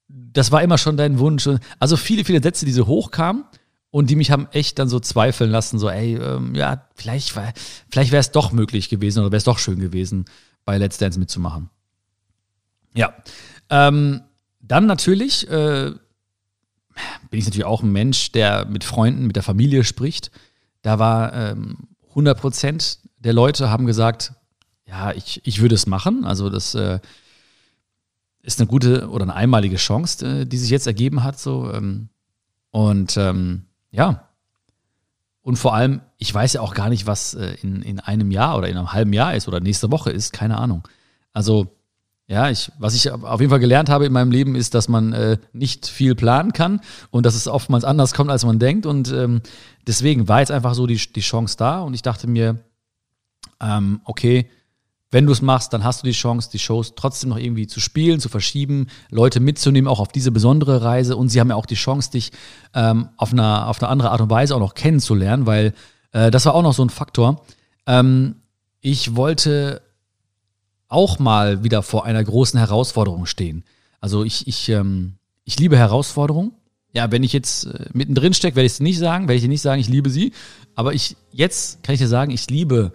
das 0.08 0.52
war 0.52 0.62
immer 0.62 0.78
schon 0.78 0.96
dein 0.96 1.18
Wunsch. 1.18 1.48
Also 1.80 1.96
viele, 1.96 2.24
viele 2.24 2.42
Sätze, 2.42 2.64
die 2.64 2.72
so 2.72 2.86
hochkamen 2.86 3.44
und 3.90 4.08
die 4.08 4.16
mich 4.16 4.30
haben 4.30 4.48
echt 4.52 4.78
dann 4.78 4.88
so 4.88 5.00
zweifeln 5.00 5.50
lassen, 5.50 5.78
so, 5.78 5.88
ey, 5.90 6.16
ähm, 6.16 6.54
ja, 6.54 6.86
vielleicht, 6.94 7.34
vielleicht 7.90 8.12
wäre 8.12 8.20
es 8.20 8.30
doch 8.30 8.52
möglich 8.52 8.88
gewesen 8.88 9.20
oder 9.20 9.32
wäre 9.32 9.38
es 9.38 9.44
doch 9.44 9.58
schön 9.58 9.80
gewesen 9.80 10.24
bei 10.64 10.78
Let's 10.78 10.98
Dance 10.98 11.18
mitzumachen. 11.18 11.70
Ja. 12.94 13.14
Ähm, 13.68 14.22
dann 14.60 14.86
natürlich 14.86 15.48
äh, 15.50 15.92
bin 17.30 17.38
ich 17.38 17.44
natürlich 17.44 17.64
auch 17.64 17.82
ein 17.82 17.92
Mensch, 17.92 18.32
der 18.32 18.66
mit 18.66 18.84
Freunden, 18.84 19.26
mit 19.26 19.36
der 19.36 19.42
Familie 19.42 19.84
spricht. 19.84 20.30
Da 20.82 20.98
war 20.98 21.32
ähm, 21.32 21.88
100 22.10 22.38
Prozent 22.38 22.98
der 23.22 23.32
Leute 23.32 23.70
haben 23.70 23.86
gesagt, 23.86 24.32
ja, 24.86 25.12
ich, 25.12 25.40
ich 25.44 25.60
würde 25.60 25.74
es 25.74 25.86
machen. 25.86 26.24
Also 26.24 26.50
das 26.50 26.74
äh, 26.74 26.98
ist 28.42 28.60
eine 28.60 28.66
gute 28.66 29.08
oder 29.08 29.24
eine 29.24 29.34
einmalige 29.34 29.76
Chance, 29.76 30.40
äh, 30.40 30.44
die 30.44 30.58
sich 30.58 30.70
jetzt 30.70 30.86
ergeben 30.86 31.22
hat. 31.22 31.38
So. 31.38 31.72
Ähm, 31.72 32.08
und 32.70 33.16
ähm, 33.16 33.66
ja, 33.90 34.28
und 35.42 35.56
vor 35.56 35.74
allem, 35.74 36.00
ich 36.18 36.32
weiß 36.32 36.52
ja 36.54 36.60
auch 36.60 36.74
gar 36.74 36.88
nicht, 36.88 37.06
was 37.06 37.34
äh, 37.34 37.56
in, 37.62 37.82
in 37.82 38.00
einem 38.00 38.30
Jahr 38.30 38.56
oder 38.56 38.68
in 38.68 38.76
einem 38.76 38.92
halben 38.92 39.12
Jahr 39.12 39.34
ist 39.34 39.48
oder 39.48 39.60
nächste 39.60 39.90
Woche 39.90 40.10
ist, 40.10 40.32
keine 40.32 40.58
Ahnung. 40.58 40.86
Also, 41.32 41.76
ja, 42.32 42.48
ich, 42.48 42.72
was 42.78 42.94
ich 42.94 43.10
auf 43.10 43.40
jeden 43.40 43.50
Fall 43.50 43.60
gelernt 43.60 43.90
habe 43.90 44.06
in 44.06 44.12
meinem 44.12 44.30
Leben, 44.30 44.54
ist, 44.54 44.72
dass 44.72 44.88
man 44.88 45.12
äh, 45.12 45.36
nicht 45.52 45.86
viel 45.86 46.14
planen 46.14 46.54
kann 46.54 46.80
und 47.10 47.26
dass 47.26 47.34
es 47.34 47.46
oftmals 47.46 47.84
anders 47.84 48.14
kommt, 48.14 48.30
als 48.30 48.46
man 48.46 48.58
denkt. 48.58 48.86
Und 48.86 49.12
ähm, 49.12 49.42
deswegen 49.86 50.28
war 50.28 50.40
jetzt 50.40 50.50
einfach 50.50 50.72
so 50.72 50.86
die, 50.86 50.96
die 50.96 51.20
Chance 51.20 51.58
da 51.58 51.82
und 51.82 51.92
ich 51.92 52.00
dachte 52.00 52.26
mir, 52.26 52.58
ähm, 53.60 54.00
okay, 54.04 54.48
wenn 55.10 55.26
du 55.26 55.32
es 55.32 55.42
machst, 55.42 55.74
dann 55.74 55.84
hast 55.84 56.02
du 56.02 56.06
die 56.06 56.14
Chance, 56.14 56.48
die 56.50 56.58
Shows 56.58 56.94
trotzdem 56.94 57.28
noch 57.28 57.36
irgendwie 57.36 57.66
zu 57.66 57.80
spielen, 57.80 58.18
zu 58.18 58.30
verschieben, 58.30 58.86
Leute 59.10 59.38
mitzunehmen, 59.38 59.86
auch 59.86 60.00
auf 60.00 60.08
diese 60.08 60.32
besondere 60.32 60.82
Reise. 60.82 61.18
Und 61.18 61.28
sie 61.28 61.38
haben 61.38 61.50
ja 61.50 61.56
auch 61.56 61.66
die 61.66 61.74
Chance, 61.74 62.12
dich 62.12 62.32
ähm, 62.72 63.10
auf, 63.18 63.32
eine, 63.32 63.66
auf 63.66 63.82
eine 63.82 63.90
andere 63.90 64.10
Art 64.10 64.22
und 64.22 64.30
Weise 64.30 64.56
auch 64.56 64.60
noch 64.60 64.72
kennenzulernen, 64.72 65.44
weil 65.44 65.74
äh, 66.12 66.30
das 66.30 66.46
war 66.46 66.54
auch 66.54 66.62
noch 66.62 66.72
so 66.72 66.82
ein 66.82 66.88
Faktor. 66.88 67.44
Ähm, 67.86 68.36
ich 68.80 69.16
wollte 69.16 69.82
auch 70.92 71.18
mal 71.18 71.64
wieder 71.64 71.82
vor 71.82 72.04
einer 72.04 72.22
großen 72.22 72.58
Herausforderung 72.58 73.26
stehen. 73.26 73.64
Also 74.00 74.24
ich, 74.24 74.46
ich, 74.46 74.68
ähm, 74.68 75.14
ich 75.44 75.58
liebe 75.58 75.76
Herausforderungen. 75.76 76.52
Ja, 76.94 77.10
wenn 77.10 77.22
ich 77.22 77.32
jetzt 77.32 77.66
äh, 77.66 77.86
mittendrin 77.92 78.34
stecke, 78.34 78.56
werde 78.56 78.66
ich 78.66 78.72
es 78.72 78.80
nicht 78.80 78.98
sagen, 78.98 79.26
werde 79.26 79.36
ich 79.36 79.42
dir 79.42 79.48
nicht 79.48 79.62
sagen, 79.62 79.80
ich 79.80 79.88
liebe 79.88 80.10
sie. 80.10 80.32
Aber 80.74 80.92
ich, 80.92 81.16
jetzt 81.30 81.82
kann 81.82 81.94
ich 81.94 82.00
dir 82.00 82.08
sagen, 82.08 82.30
ich 82.30 82.50
liebe 82.50 82.92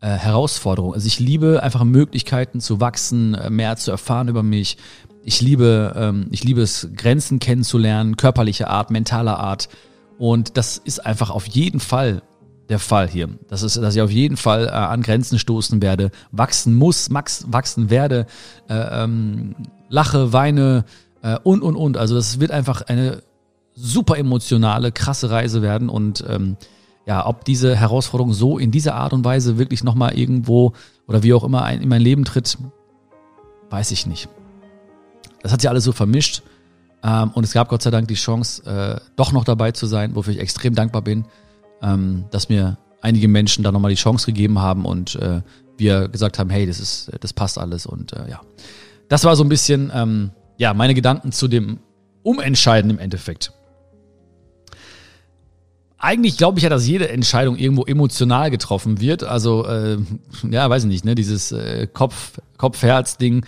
äh, 0.00 0.08
Herausforderung. 0.08 0.94
Also 0.94 1.06
ich 1.06 1.18
liebe 1.18 1.62
einfach 1.62 1.82
Möglichkeiten 1.84 2.60
zu 2.60 2.80
wachsen, 2.80 3.34
äh, 3.34 3.50
mehr 3.50 3.76
zu 3.76 3.90
erfahren 3.90 4.28
über 4.28 4.42
mich. 4.42 4.76
Ich 5.24 5.40
liebe, 5.40 5.94
ähm, 5.96 6.28
ich 6.30 6.44
liebe 6.44 6.62
es, 6.62 6.88
Grenzen 6.96 7.40
kennenzulernen, 7.40 8.16
körperlicher 8.16 8.70
Art, 8.70 8.90
mentaler 8.90 9.38
Art. 9.38 9.68
Und 10.18 10.56
das 10.56 10.78
ist 10.78 11.04
einfach 11.04 11.30
auf 11.30 11.46
jeden 11.46 11.80
Fall 11.80 12.22
der 12.70 12.78
Fall 12.78 13.08
hier. 13.08 13.28
Das 13.48 13.62
ist, 13.62 13.76
dass 13.76 13.96
ich 13.96 14.00
auf 14.00 14.10
jeden 14.10 14.36
Fall 14.36 14.66
äh, 14.66 14.70
an 14.70 15.02
Grenzen 15.02 15.38
stoßen 15.38 15.82
werde, 15.82 16.10
wachsen 16.30 16.74
muss, 16.74 17.10
max, 17.10 17.44
wachsen 17.48 17.90
werde, 17.90 18.26
äh, 18.68 19.04
ähm, 19.04 19.56
lache, 19.88 20.32
weine 20.32 20.84
äh, 21.22 21.36
und, 21.42 21.62
und, 21.62 21.76
und. 21.76 21.96
Also 21.96 22.14
das 22.14 22.40
wird 22.40 22.52
einfach 22.52 22.82
eine 22.82 23.22
super 23.74 24.16
emotionale, 24.16 24.92
krasse 24.92 25.30
Reise 25.30 25.62
werden 25.62 25.88
und 25.88 26.24
ähm, 26.28 26.56
ja, 27.06 27.26
ob 27.26 27.44
diese 27.44 27.74
Herausforderung 27.74 28.32
so 28.32 28.58
in 28.58 28.70
dieser 28.70 28.94
Art 28.94 29.12
und 29.12 29.24
Weise 29.24 29.58
wirklich 29.58 29.82
nochmal 29.82 30.16
irgendwo 30.16 30.74
oder 31.08 31.22
wie 31.24 31.34
auch 31.34 31.42
immer 31.42 31.68
in 31.72 31.88
mein 31.88 32.02
Leben 32.02 32.24
tritt, 32.24 32.56
weiß 33.70 33.90
ich 33.90 34.06
nicht. 34.06 34.28
Das 35.42 35.52
hat 35.52 35.60
sich 35.60 35.70
alles 35.70 35.84
so 35.84 35.92
vermischt. 35.92 36.42
Ähm, 37.02 37.30
und 37.34 37.44
es 37.44 37.52
gab 37.52 37.68
Gott 37.68 37.82
sei 37.82 37.90
Dank 37.90 38.08
die 38.08 38.14
Chance, 38.14 38.62
äh, 38.64 39.00
doch 39.16 39.32
noch 39.32 39.44
dabei 39.44 39.72
zu 39.72 39.86
sein, 39.86 40.14
wofür 40.14 40.34
ich 40.34 40.38
extrem 40.38 40.74
dankbar 40.74 41.02
bin, 41.02 41.24
ähm, 41.82 42.24
dass 42.30 42.48
mir 42.48 42.78
einige 43.00 43.28
Menschen 43.28 43.64
da 43.64 43.72
nochmal 43.72 43.90
die 43.90 43.96
Chance 43.96 44.26
gegeben 44.26 44.58
haben 44.58 44.84
und 44.84 45.16
äh, 45.16 45.42
wir 45.76 46.08
gesagt 46.08 46.38
haben, 46.38 46.50
hey, 46.50 46.66
das 46.66 46.78
ist, 46.80 47.10
das 47.20 47.32
passt 47.32 47.58
alles 47.58 47.86
und 47.86 48.12
äh, 48.12 48.30
ja. 48.30 48.40
Das 49.08 49.24
war 49.24 49.34
so 49.34 49.42
ein 49.42 49.48
bisschen, 49.48 49.90
ähm, 49.94 50.30
ja, 50.56 50.74
meine 50.74 50.94
Gedanken 50.94 51.32
zu 51.32 51.48
dem 51.48 51.78
Umentscheiden 52.22 52.90
im 52.90 52.98
Endeffekt 52.98 53.52
eigentlich 56.00 56.38
glaube 56.38 56.58
ich 56.58 56.64
ja, 56.64 56.70
dass 56.70 56.86
jede 56.86 57.10
Entscheidung 57.10 57.56
irgendwo 57.56 57.84
emotional 57.84 58.50
getroffen 58.50 59.00
wird. 59.00 59.22
Also, 59.22 59.66
äh, 59.66 59.98
ja, 60.50 60.68
weiß 60.68 60.84
ich 60.84 60.88
nicht, 60.88 61.04
ne, 61.04 61.14
dieses 61.14 61.52
äh, 61.52 61.86
Kopf, 61.92 62.40
Kopf-Herz-Ding. 62.56 63.44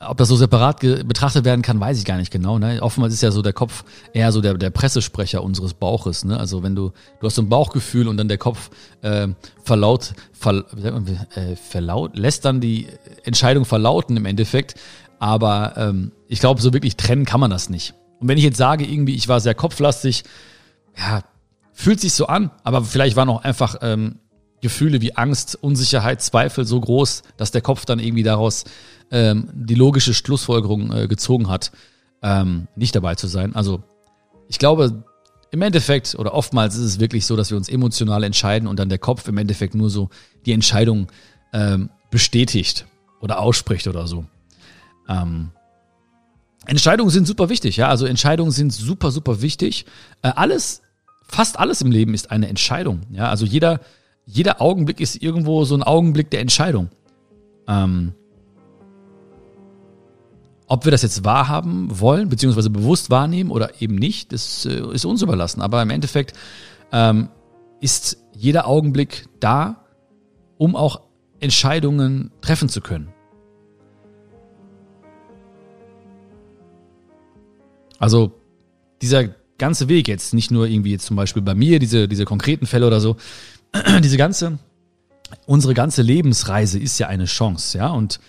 Ob 0.00 0.16
das 0.16 0.28
so 0.28 0.36
separat 0.36 0.80
betrachtet 0.80 1.44
werden 1.44 1.62
kann, 1.62 1.78
weiß 1.78 1.98
ich 1.98 2.04
gar 2.04 2.16
nicht 2.16 2.32
genau. 2.32 2.58
Ne? 2.58 2.82
Oftmals 2.82 3.14
ist 3.14 3.22
ja 3.22 3.30
so 3.30 3.42
der 3.42 3.52
Kopf 3.52 3.84
eher 4.12 4.32
so 4.32 4.40
der, 4.40 4.54
der 4.54 4.70
Pressesprecher 4.70 5.44
unseres 5.44 5.74
Bauches. 5.74 6.24
Ne? 6.24 6.38
Also 6.38 6.62
wenn 6.62 6.74
du, 6.74 6.92
du 7.20 7.26
hast 7.26 7.36
so 7.36 7.42
ein 7.42 7.48
Bauchgefühl 7.48 8.08
und 8.08 8.16
dann 8.16 8.28
der 8.28 8.38
Kopf 8.38 8.70
äh, 9.02 9.28
verlaut, 9.62 10.14
ver, 10.32 10.64
äh, 11.34 11.56
verlaut, 11.56 12.16
lässt 12.16 12.44
dann 12.44 12.60
die 12.60 12.88
Entscheidung 13.24 13.64
verlauten 13.64 14.16
im 14.16 14.26
Endeffekt. 14.26 14.74
Aber 15.18 15.74
ähm, 15.76 16.12
ich 16.26 16.40
glaube, 16.40 16.60
so 16.60 16.72
wirklich 16.72 16.96
trennen 16.96 17.24
kann 17.24 17.38
man 17.38 17.50
das 17.50 17.70
nicht. 17.70 17.94
Und 18.18 18.28
wenn 18.28 18.38
ich 18.38 18.44
jetzt 18.44 18.56
sage, 18.56 18.84
irgendwie, 18.84 19.14
ich 19.14 19.28
war 19.28 19.40
sehr 19.40 19.54
kopflastig, 19.54 20.24
ja, 20.96 21.22
Fühlt 21.72 22.00
sich 22.00 22.12
so 22.12 22.26
an, 22.26 22.50
aber 22.64 22.84
vielleicht 22.84 23.16
waren 23.16 23.28
auch 23.30 23.42
einfach 23.42 23.76
ähm, 23.80 24.16
Gefühle 24.60 25.00
wie 25.00 25.16
Angst, 25.16 25.58
Unsicherheit, 25.60 26.22
Zweifel 26.22 26.64
so 26.64 26.78
groß, 26.78 27.22
dass 27.36 27.50
der 27.50 27.62
Kopf 27.62 27.86
dann 27.86 27.98
irgendwie 27.98 28.22
daraus 28.22 28.64
ähm, 29.12 29.48
die 29.52 29.74
logische 29.74 30.14
Schlussfolgerung 30.14 30.92
äh, 30.92 31.06
gezogen 31.06 31.48
hat, 31.48 31.70
ähm, 32.22 32.66
nicht 32.74 32.96
dabei 32.96 33.14
zu 33.14 33.28
sein. 33.28 33.54
Also 33.54 33.82
ich 34.48 34.58
glaube, 34.58 35.04
im 35.50 35.62
Endeffekt 35.62 36.14
oder 36.14 36.34
oftmals 36.34 36.76
ist 36.76 36.84
es 36.84 36.98
wirklich 36.98 37.26
so, 37.26 37.36
dass 37.36 37.50
wir 37.50 37.58
uns 37.58 37.68
emotional 37.68 38.24
entscheiden 38.24 38.66
und 38.66 38.78
dann 38.78 38.88
der 38.88 38.98
Kopf 38.98 39.28
im 39.28 39.36
Endeffekt 39.36 39.74
nur 39.74 39.90
so 39.90 40.08
die 40.46 40.52
Entscheidung 40.52 41.08
ähm, 41.52 41.90
bestätigt 42.10 42.86
oder 43.20 43.38
ausspricht 43.38 43.86
oder 43.86 44.06
so. 44.06 44.24
Ähm, 45.08 45.50
Entscheidungen 46.64 47.10
sind 47.10 47.26
super 47.26 47.50
wichtig, 47.50 47.76
ja. 47.76 47.88
Also 47.88 48.06
Entscheidungen 48.06 48.50
sind 48.50 48.72
super, 48.72 49.10
super 49.10 49.42
wichtig. 49.42 49.84
Äh, 50.22 50.28
alles, 50.28 50.80
fast 51.26 51.58
alles 51.58 51.82
im 51.82 51.90
Leben 51.90 52.14
ist 52.14 52.30
eine 52.30 52.48
Entscheidung. 52.48 53.02
Ja, 53.10 53.28
also 53.28 53.44
jeder, 53.44 53.80
jeder 54.24 54.62
Augenblick 54.62 55.00
ist 55.00 55.22
irgendwo 55.22 55.64
so 55.64 55.74
ein 55.74 55.82
Augenblick 55.82 56.30
der 56.30 56.40
Entscheidung. 56.40 56.88
Ähm, 57.68 58.14
ob 60.72 60.86
wir 60.86 60.90
das 60.90 61.02
jetzt 61.02 61.22
wahrhaben 61.22 62.00
wollen, 62.00 62.30
beziehungsweise 62.30 62.70
bewusst 62.70 63.10
wahrnehmen 63.10 63.50
oder 63.50 63.82
eben 63.82 63.94
nicht, 63.94 64.32
das 64.32 64.64
äh, 64.64 64.80
ist 64.94 65.04
uns 65.04 65.20
überlassen. 65.20 65.60
Aber 65.60 65.82
im 65.82 65.90
Endeffekt 65.90 66.32
ähm, 66.92 67.28
ist 67.82 68.16
jeder 68.34 68.66
Augenblick 68.66 69.28
da, 69.38 69.84
um 70.56 70.74
auch 70.74 71.02
Entscheidungen 71.40 72.30
treffen 72.40 72.70
zu 72.70 72.80
können. 72.80 73.12
Also 77.98 78.32
dieser 79.02 79.24
ganze 79.58 79.90
Weg 79.90 80.08
jetzt, 80.08 80.32
nicht 80.32 80.50
nur 80.50 80.66
irgendwie 80.66 80.92
jetzt 80.92 81.04
zum 81.04 81.16
Beispiel 81.16 81.42
bei 81.42 81.54
mir, 81.54 81.80
diese, 81.80 82.08
diese 82.08 82.24
konkreten 82.24 82.64
Fälle 82.64 82.86
oder 82.86 83.00
so, 83.00 83.18
diese 84.02 84.16
ganze, 84.16 84.58
unsere 85.44 85.74
ganze 85.74 86.00
Lebensreise 86.00 86.78
ist 86.78 86.98
ja 86.98 87.08
eine 87.08 87.26
Chance, 87.26 87.76
ja, 87.76 87.88
und 87.88 88.20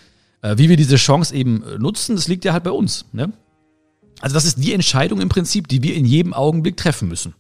wie 0.44 0.70
wir 0.70 0.78
diese 0.78 0.98
Chance 0.98 1.34
eben 1.34 1.64
nutzen, 1.80 2.16
das 2.16 2.28
liegt 2.28 2.46
ja 2.46 2.54
halt 2.54 2.64
bei 2.64 2.72
uns, 2.72 3.06
ne? 3.12 3.32
Also 4.22 4.36
das 4.36 4.46
ist 4.46 4.64
die 4.64 4.74
Entscheidung 4.74 5.20
im 5.20 5.28
Prinzip, 5.28 5.68
die 5.68 5.84
wir 5.84 5.96
in 5.96 6.06
jedem 6.06 6.34
Augenblick 6.34 6.78
treffen 6.78 7.10
müssen. 7.10 7.34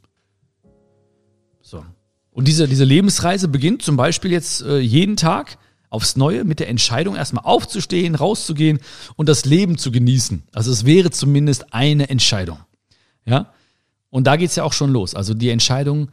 So. 1.61 1.85
Und 2.31 2.47
diese, 2.47 2.67
diese 2.67 2.83
Lebensreise 2.83 3.47
beginnt 3.47 3.83
zum 3.83 3.95
Beispiel 3.95 4.31
jetzt 4.31 4.63
äh, 4.63 4.79
jeden 4.79 5.15
Tag 5.15 5.57
aufs 5.89 6.15
Neue 6.15 6.43
mit 6.43 6.59
der 6.59 6.67
Entscheidung, 6.67 7.15
erstmal 7.15 7.45
aufzustehen, 7.45 8.15
rauszugehen 8.15 8.79
und 9.15 9.29
das 9.29 9.45
Leben 9.45 9.77
zu 9.77 9.91
genießen. 9.91 10.43
Also 10.51 10.71
es 10.71 10.85
wäre 10.85 11.11
zumindest 11.11 11.73
eine 11.73 12.09
Entscheidung. 12.09 12.57
Ja? 13.25 13.53
Und 14.09 14.25
da 14.25 14.35
geht's 14.35 14.55
ja 14.55 14.63
auch 14.63 14.73
schon 14.73 14.91
los. 14.91 15.13
Also 15.15 15.33
die 15.33 15.49
Entscheidung, 15.49 16.09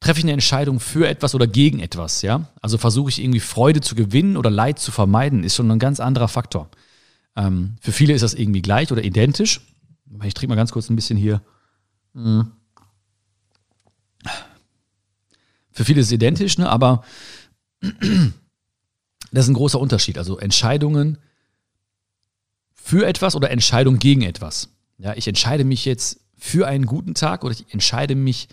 treffe 0.00 0.18
ich 0.18 0.24
eine 0.24 0.32
Entscheidung 0.32 0.80
für 0.80 1.06
etwas 1.06 1.34
oder 1.34 1.46
gegen 1.46 1.80
etwas, 1.80 2.22
ja? 2.22 2.48
Also 2.62 2.78
versuche 2.78 3.10
ich 3.10 3.22
irgendwie 3.22 3.40
Freude 3.40 3.82
zu 3.82 3.94
gewinnen 3.94 4.36
oder 4.36 4.50
Leid 4.50 4.78
zu 4.78 4.90
vermeiden, 4.90 5.44
ist 5.44 5.54
schon 5.54 5.70
ein 5.70 5.78
ganz 5.78 6.00
anderer 6.00 6.28
Faktor. 6.28 6.70
Ähm, 7.36 7.76
für 7.80 7.92
viele 7.92 8.14
ist 8.14 8.22
das 8.22 8.34
irgendwie 8.34 8.62
gleich 8.62 8.90
oder 8.90 9.04
identisch. 9.04 9.60
Ich 10.24 10.34
trinke 10.34 10.48
mal 10.48 10.56
ganz 10.56 10.72
kurz 10.72 10.88
ein 10.90 10.96
bisschen 10.96 11.18
hier. 11.18 11.42
Mhm. 12.14 12.50
Für 15.72 15.84
viele 15.84 16.00
ist 16.00 16.08
es 16.08 16.12
identisch, 16.12 16.58
ne? 16.58 16.68
aber 16.68 17.04
das 17.80 19.44
ist 19.44 19.48
ein 19.48 19.54
großer 19.54 19.78
Unterschied. 19.78 20.18
Also 20.18 20.38
Entscheidungen 20.38 21.18
für 22.74 23.06
etwas 23.06 23.36
oder 23.36 23.50
Entscheidung 23.50 23.98
gegen 23.98 24.22
etwas. 24.22 24.70
Ja, 24.98 25.14
ich 25.14 25.28
entscheide 25.28 25.64
mich 25.64 25.84
jetzt 25.84 26.20
für 26.36 26.66
einen 26.66 26.86
guten 26.86 27.14
Tag 27.14 27.44
oder 27.44 27.52
ich 27.52 27.72
entscheide 27.72 28.14
mich, 28.14 28.48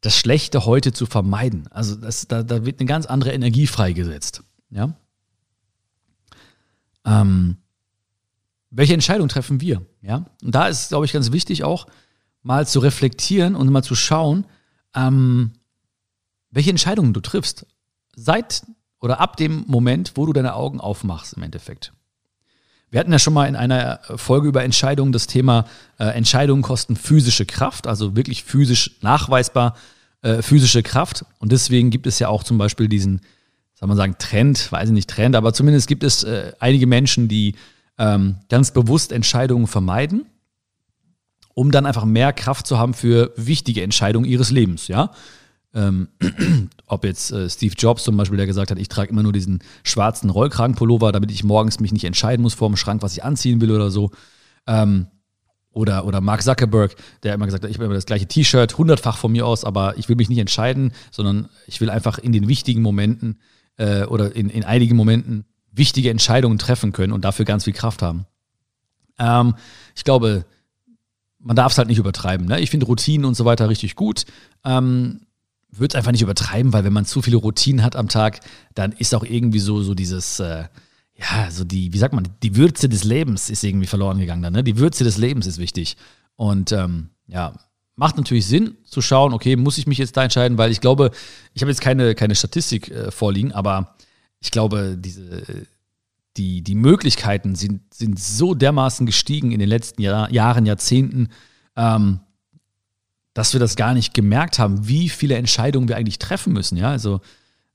das 0.00 0.16
Schlechte 0.16 0.66
heute 0.66 0.92
zu 0.92 1.06
vermeiden. 1.06 1.68
Also 1.70 1.96
das, 1.96 2.28
da, 2.28 2.42
da 2.42 2.64
wird 2.64 2.80
eine 2.80 2.86
ganz 2.86 3.06
andere 3.06 3.32
Energie 3.32 3.66
freigesetzt. 3.66 4.42
Ja? 4.70 4.94
Ähm, 7.04 7.56
welche 8.70 8.94
Entscheidung 8.94 9.28
treffen 9.28 9.60
wir? 9.60 9.84
Ja? 10.02 10.26
Und 10.42 10.54
da 10.54 10.68
ist, 10.68 10.88
glaube 10.88 11.06
ich, 11.06 11.12
ganz 11.12 11.32
wichtig 11.32 11.64
auch 11.64 11.86
mal 12.42 12.66
zu 12.66 12.78
reflektieren 12.78 13.56
und 13.56 13.70
mal 13.70 13.82
zu 13.82 13.94
schauen, 13.94 14.46
ähm, 14.94 15.52
welche 16.50 16.70
Entscheidungen 16.70 17.12
du 17.12 17.20
triffst. 17.20 17.66
Seit 18.14 18.64
oder 19.00 19.20
ab 19.20 19.36
dem 19.36 19.64
Moment, 19.66 20.12
wo 20.14 20.26
du 20.26 20.32
deine 20.32 20.54
Augen 20.54 20.80
aufmachst 20.80 21.34
im 21.34 21.42
Endeffekt. 21.42 21.92
Wir 22.96 23.00
hatten 23.00 23.12
ja 23.12 23.18
schon 23.18 23.34
mal 23.34 23.46
in 23.46 23.56
einer 23.56 24.00
Folge 24.16 24.48
über 24.48 24.64
Entscheidungen 24.64 25.12
das 25.12 25.26
Thema 25.26 25.66
äh, 25.98 26.04
Entscheidungen 26.06 26.62
kosten 26.62 26.96
physische 26.96 27.44
Kraft, 27.44 27.86
also 27.86 28.16
wirklich 28.16 28.42
physisch 28.42 28.92
nachweisbar 29.02 29.76
äh, 30.22 30.40
physische 30.40 30.82
Kraft. 30.82 31.26
Und 31.38 31.52
deswegen 31.52 31.90
gibt 31.90 32.06
es 32.06 32.18
ja 32.20 32.28
auch 32.28 32.42
zum 32.42 32.56
Beispiel 32.56 32.88
diesen, 32.88 33.20
soll 33.74 33.88
man 33.88 33.98
sagen, 33.98 34.16
Trend, 34.18 34.72
weiß 34.72 34.88
ich 34.88 34.94
nicht 34.94 35.10
Trend, 35.10 35.36
aber 35.36 35.52
zumindest 35.52 35.88
gibt 35.88 36.04
es 36.04 36.24
äh, 36.24 36.52
einige 36.58 36.86
Menschen, 36.86 37.28
die 37.28 37.56
ähm, 37.98 38.36
ganz 38.48 38.70
bewusst 38.70 39.12
Entscheidungen 39.12 39.66
vermeiden, 39.66 40.24
um 41.52 41.70
dann 41.72 41.84
einfach 41.84 42.06
mehr 42.06 42.32
Kraft 42.32 42.66
zu 42.66 42.78
haben 42.78 42.94
für 42.94 43.30
wichtige 43.36 43.82
Entscheidungen 43.82 44.24
ihres 44.24 44.50
Lebens, 44.50 44.88
ja. 44.88 45.10
Ähm, 45.76 46.08
ob 46.86 47.04
jetzt 47.04 47.30
äh, 47.32 47.50
Steve 47.50 47.74
Jobs 47.76 48.02
zum 48.02 48.16
Beispiel, 48.16 48.38
der 48.38 48.46
gesagt 48.46 48.70
hat, 48.70 48.78
ich 48.78 48.88
trage 48.88 49.10
immer 49.10 49.22
nur 49.22 49.32
diesen 49.32 49.60
schwarzen 49.84 50.30
Rollkragenpullover, 50.30 51.12
damit 51.12 51.30
ich 51.30 51.44
morgens 51.44 51.80
mich 51.80 51.92
nicht 51.92 52.04
entscheiden 52.04 52.42
muss 52.42 52.54
vor 52.54 52.68
dem 52.68 52.76
Schrank, 52.76 53.02
was 53.02 53.12
ich 53.12 53.22
anziehen 53.22 53.60
will 53.60 53.70
oder 53.70 53.90
so. 53.90 54.10
Ähm, 54.66 55.08
oder, 55.72 56.06
oder 56.06 56.22
Mark 56.22 56.42
Zuckerberg, 56.42 56.96
der 57.22 57.34
immer 57.34 57.44
gesagt 57.44 57.62
hat, 57.62 57.70
ich 57.70 57.76
habe 57.76 57.84
immer 57.84 57.94
das 57.94 58.06
gleiche 58.06 58.26
T-Shirt, 58.26 58.78
hundertfach 58.78 59.18
von 59.18 59.30
mir 59.30 59.46
aus, 59.46 59.62
aber 59.62 59.98
ich 59.98 60.08
will 60.08 60.16
mich 60.16 60.30
nicht 60.30 60.38
entscheiden, 60.38 60.92
sondern 61.10 61.50
ich 61.66 61.82
will 61.82 61.90
einfach 61.90 62.16
in 62.16 62.32
den 62.32 62.48
wichtigen 62.48 62.80
Momenten 62.80 63.38
äh, 63.76 64.04
oder 64.04 64.34
in, 64.34 64.48
in 64.48 64.64
einigen 64.64 64.96
Momenten 64.96 65.44
wichtige 65.70 66.08
Entscheidungen 66.08 66.56
treffen 66.56 66.92
können 66.92 67.12
und 67.12 67.26
dafür 67.26 67.44
ganz 67.44 67.64
viel 67.64 67.74
Kraft 67.74 68.00
haben. 68.00 68.24
Ähm, 69.18 69.54
ich 69.94 70.04
glaube, 70.04 70.46
man 71.38 71.56
darf 71.56 71.72
es 71.72 71.78
halt 71.78 71.88
nicht 71.88 71.98
übertreiben. 71.98 72.46
Ne? 72.46 72.60
Ich 72.60 72.70
finde 72.70 72.86
Routinen 72.86 73.26
und 73.26 73.34
so 73.34 73.44
weiter 73.44 73.68
richtig 73.68 73.94
gut. 73.94 74.24
Ähm, 74.64 75.25
würde 75.70 75.92
es 75.92 75.94
einfach 75.94 76.12
nicht 76.12 76.22
übertreiben, 76.22 76.72
weil 76.72 76.84
wenn 76.84 76.92
man 76.92 77.04
zu 77.04 77.22
viele 77.22 77.36
Routinen 77.36 77.84
hat 77.84 77.96
am 77.96 78.08
Tag, 78.08 78.40
dann 78.74 78.92
ist 78.92 79.14
auch 79.14 79.24
irgendwie 79.24 79.58
so, 79.58 79.82
so 79.82 79.94
dieses, 79.94 80.40
äh, 80.40 80.64
ja, 81.14 81.50
so 81.50 81.64
die, 81.64 81.92
wie 81.92 81.98
sagt 81.98 82.14
man, 82.14 82.28
die 82.42 82.56
Würze 82.56 82.88
des 82.88 83.04
Lebens 83.04 83.50
ist 83.50 83.64
irgendwie 83.64 83.86
verloren 83.86 84.18
gegangen 84.18 84.42
dann, 84.42 84.52
ne? 84.52 84.64
Die 84.64 84.78
Würze 84.78 85.04
des 85.04 85.16
Lebens 85.16 85.46
ist 85.46 85.58
wichtig. 85.58 85.96
Und 86.36 86.72
ähm, 86.72 87.10
ja, 87.26 87.54
macht 87.96 88.16
natürlich 88.16 88.46
Sinn 88.46 88.76
zu 88.84 89.00
schauen, 89.00 89.32
okay, 89.32 89.56
muss 89.56 89.78
ich 89.78 89.86
mich 89.86 89.98
jetzt 89.98 90.16
da 90.16 90.24
entscheiden, 90.24 90.58
weil 90.58 90.70
ich 90.70 90.80
glaube, 90.80 91.10
ich 91.54 91.62
habe 91.62 91.70
jetzt 91.70 91.80
keine, 91.80 92.14
keine 92.14 92.34
Statistik 92.34 92.90
äh, 92.90 93.10
vorliegen, 93.10 93.52
aber 93.52 93.96
ich 94.40 94.50
glaube, 94.50 94.96
diese, 94.98 95.66
die, 96.36 96.62
die 96.62 96.74
Möglichkeiten 96.74 97.54
sind, 97.54 97.94
sind 97.94 98.20
so 98.20 98.54
dermaßen 98.54 99.06
gestiegen 99.06 99.52
in 99.52 99.58
den 99.58 99.68
letzten 99.68 100.02
Jahr, 100.02 100.30
Jahren, 100.30 100.66
Jahrzehnten, 100.66 101.28
ähm, 101.76 102.20
dass 103.36 103.52
wir 103.52 103.60
das 103.60 103.76
gar 103.76 103.92
nicht 103.92 104.14
gemerkt 104.14 104.58
haben, 104.58 104.88
wie 104.88 105.10
viele 105.10 105.34
Entscheidungen 105.34 105.88
wir 105.90 105.98
eigentlich 105.98 106.18
treffen 106.18 106.54
müssen. 106.54 106.78
Ja, 106.78 106.88
also 106.88 107.20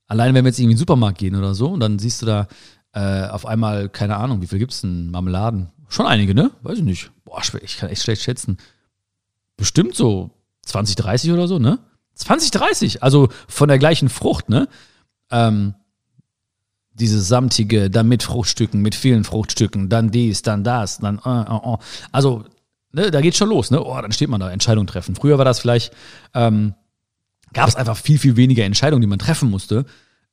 allein 0.08 0.34
wenn 0.34 0.44
wir 0.44 0.48
jetzt 0.48 0.58
irgendwie 0.58 0.72
in 0.72 0.76
den 0.76 0.80
Supermarkt 0.80 1.18
gehen 1.18 1.36
oder 1.36 1.54
so 1.54 1.68
und 1.68 1.78
dann 1.78 2.00
siehst 2.00 2.20
du 2.20 2.26
da 2.26 2.48
äh, 2.94 3.28
auf 3.28 3.46
einmal, 3.46 3.88
keine 3.88 4.16
Ahnung, 4.16 4.42
wie 4.42 4.48
viel 4.48 4.58
gibt 4.58 4.72
es 4.72 4.80
denn 4.80 5.12
Marmeladen? 5.12 5.70
Schon 5.88 6.06
einige, 6.06 6.34
ne? 6.34 6.50
Weiß 6.62 6.78
ich 6.78 6.84
nicht. 6.84 7.12
Boah, 7.24 7.40
ich 7.62 7.76
kann 7.76 7.90
echt 7.90 8.02
schlecht 8.02 8.22
schätzen. 8.22 8.56
Bestimmt 9.56 9.94
so 9.94 10.30
20, 10.62 10.96
30 10.96 11.30
oder 11.30 11.46
so, 11.46 11.60
ne? 11.60 11.78
20, 12.14 12.50
30, 12.50 13.02
also 13.04 13.28
von 13.46 13.68
der 13.68 13.78
gleichen 13.78 14.08
Frucht, 14.08 14.48
ne? 14.48 14.66
Ähm, 15.30 15.74
diese 16.92 17.22
samtige, 17.22 17.88
dann 17.88 18.08
mit 18.08 18.24
Fruchtstücken, 18.24 18.82
mit 18.82 18.96
vielen 18.96 19.22
Fruchtstücken, 19.22 19.88
dann 19.88 20.10
dies, 20.10 20.42
dann 20.42 20.64
das, 20.64 20.98
dann 20.98 21.20
äh, 21.24 21.30
äh, 21.30 21.74
äh. 21.74 21.76
also 22.10 22.46
ne, 22.92 23.10
da 23.10 23.20
geht 23.20 23.36
schon 23.36 23.48
los, 23.48 23.70
ne? 23.70 23.82
Oh, 23.82 24.00
dann 24.00 24.12
steht 24.12 24.28
man 24.28 24.40
da, 24.40 24.50
Entscheidung 24.50 24.86
treffen. 24.86 25.14
Früher 25.14 25.38
war 25.38 25.44
das 25.44 25.58
vielleicht, 25.60 25.92
ähm, 26.34 26.74
gab 27.52 27.68
es 27.68 27.76
einfach 27.76 27.96
viel, 27.96 28.18
viel 28.18 28.36
weniger 28.36 28.64
Entscheidungen, 28.64 29.00
die 29.00 29.06
man 29.06 29.18
treffen 29.18 29.50
musste. 29.50 29.84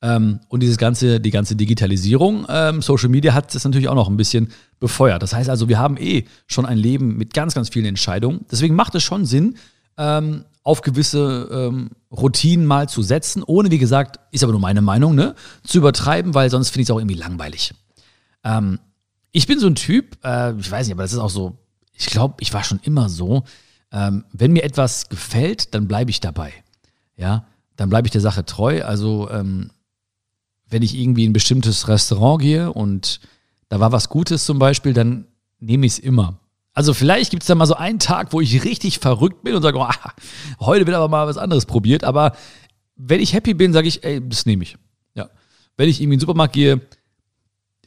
Ähm, 0.02 0.40
und 0.48 0.62
dieses 0.62 0.78
ganze, 0.78 1.20
die 1.20 1.32
ganze 1.32 1.56
Digitalisierung, 1.56 2.46
ähm, 2.48 2.82
Social 2.82 3.10
Media 3.10 3.34
hat 3.34 3.54
das 3.54 3.66
natürlich 3.66 3.90
auch 3.90 3.96
noch 3.96 4.08
ein 4.08 4.16
bisschen 4.16 4.50
befeuert. 4.80 5.22
Das 5.22 5.34
heißt 5.34 5.50
also, 5.50 5.68
wir 5.68 5.78
haben 5.78 5.98
eh 5.98 6.26
schon 6.48 6.66
ein 6.66 6.78
Leben 6.78 7.18
mit 7.18 7.34
ganz, 7.34 7.54
ganz 7.54 7.70
vielen 7.70 7.86
Entscheidungen. 7.86 8.46
Deswegen 8.50 8.76
macht 8.76 8.96
es 8.96 9.04
schon 9.04 9.26
Sinn, 9.26 9.58
ähm, 9.98 10.46
auf 10.64 10.82
gewisse 10.82 11.50
ähm, 11.52 11.90
Routinen 12.12 12.66
mal 12.66 12.88
zu 12.88 13.02
setzen, 13.02 13.44
ohne, 13.44 13.72
wie 13.72 13.78
gesagt, 13.78 14.20
ist 14.32 14.44
aber 14.44 14.52
nur 14.52 14.62
meine 14.62 14.82
Meinung, 14.82 15.16
ne, 15.16 15.36
zu 15.64 15.80
übertreiben, 15.80 16.34
weil 16.34 16.50
sonst 16.50 16.70
finde 16.70 16.84
ich 16.84 16.88
es 16.88 16.92
auch 16.92 17.00
irgendwie 17.00 17.16
langweilig. 17.16 17.74
Ähm, 18.44 18.80
ich 19.32 19.48
bin 19.48 19.60
so 19.60 19.68
ein 19.68 19.76
Typ, 19.76 20.18
äh, 20.24 20.54
ich 20.58 20.70
weiß 20.70 20.88
nicht, 20.88 20.94
aber 20.94 21.04
das 21.04 21.14
ist 21.14 21.20
auch 21.20 21.30
so 21.30 21.58
ich 22.00 22.08
glaube, 22.08 22.36
ich 22.40 22.54
war 22.54 22.64
schon 22.64 22.80
immer 22.84 23.10
so, 23.10 23.44
ähm, 23.92 24.24
wenn 24.32 24.54
mir 24.54 24.64
etwas 24.64 25.10
gefällt, 25.10 25.74
dann 25.76 25.88
bleibe 25.88 26.10
ich 26.10 26.22
dabei. 26.22 26.54
Ja, 27.18 27.46
dann 27.76 27.90
bleibe 27.90 28.08
ich 28.08 28.12
der 28.12 28.22
Sache 28.22 28.46
treu. 28.46 28.84
Also, 28.84 29.30
ähm, 29.30 29.72
wenn 30.70 30.82
ich 30.82 30.96
irgendwie 30.96 31.26
in 31.26 31.32
ein 31.32 31.34
bestimmtes 31.34 31.88
Restaurant 31.88 32.42
gehe 32.42 32.72
und 32.72 33.20
da 33.68 33.80
war 33.80 33.92
was 33.92 34.10
Gutes 34.10 34.46
zum 34.46 34.60
Beispiel, 34.60 34.94
dann 34.94 35.26
nehme 35.60 35.86
ich 35.86 35.94
es 35.94 36.00
immer. 36.00 36.40
Also 36.74 36.94
vielleicht 36.94 37.32
gibt 37.32 37.44
es 37.44 37.48
da 37.48 37.56
mal 37.56 37.66
so 37.66 37.74
einen 37.76 38.00
Tag, 38.00 38.32
wo 38.32 38.40
ich 38.40 38.64
richtig 38.64 39.00
verrückt 39.00 39.44
bin 39.44 39.56
und 39.56 39.62
sage, 39.62 39.78
oh, 39.80 39.90
heute 40.60 40.86
wird 40.86 40.96
aber 40.96 41.10
mal 41.10 41.28
was 41.28 41.38
anderes 41.38 41.66
probiert. 41.66 42.04
Aber 42.04 42.34
wenn 42.96 43.20
ich 43.20 43.34
happy 43.34 43.54
bin, 43.54 43.74
sage 43.74 43.88
ich, 43.88 44.04
ey, 44.04 44.22
das 44.26 44.46
nehme 44.46 44.64
ich. 44.64 44.78
Ja. 45.16 45.30
Wenn 45.76 45.90
ich 45.90 46.00
irgendwie 46.00 46.14
in 46.14 46.20
den 46.20 46.22
Supermarkt 46.22 46.54
gehe, 46.54 46.82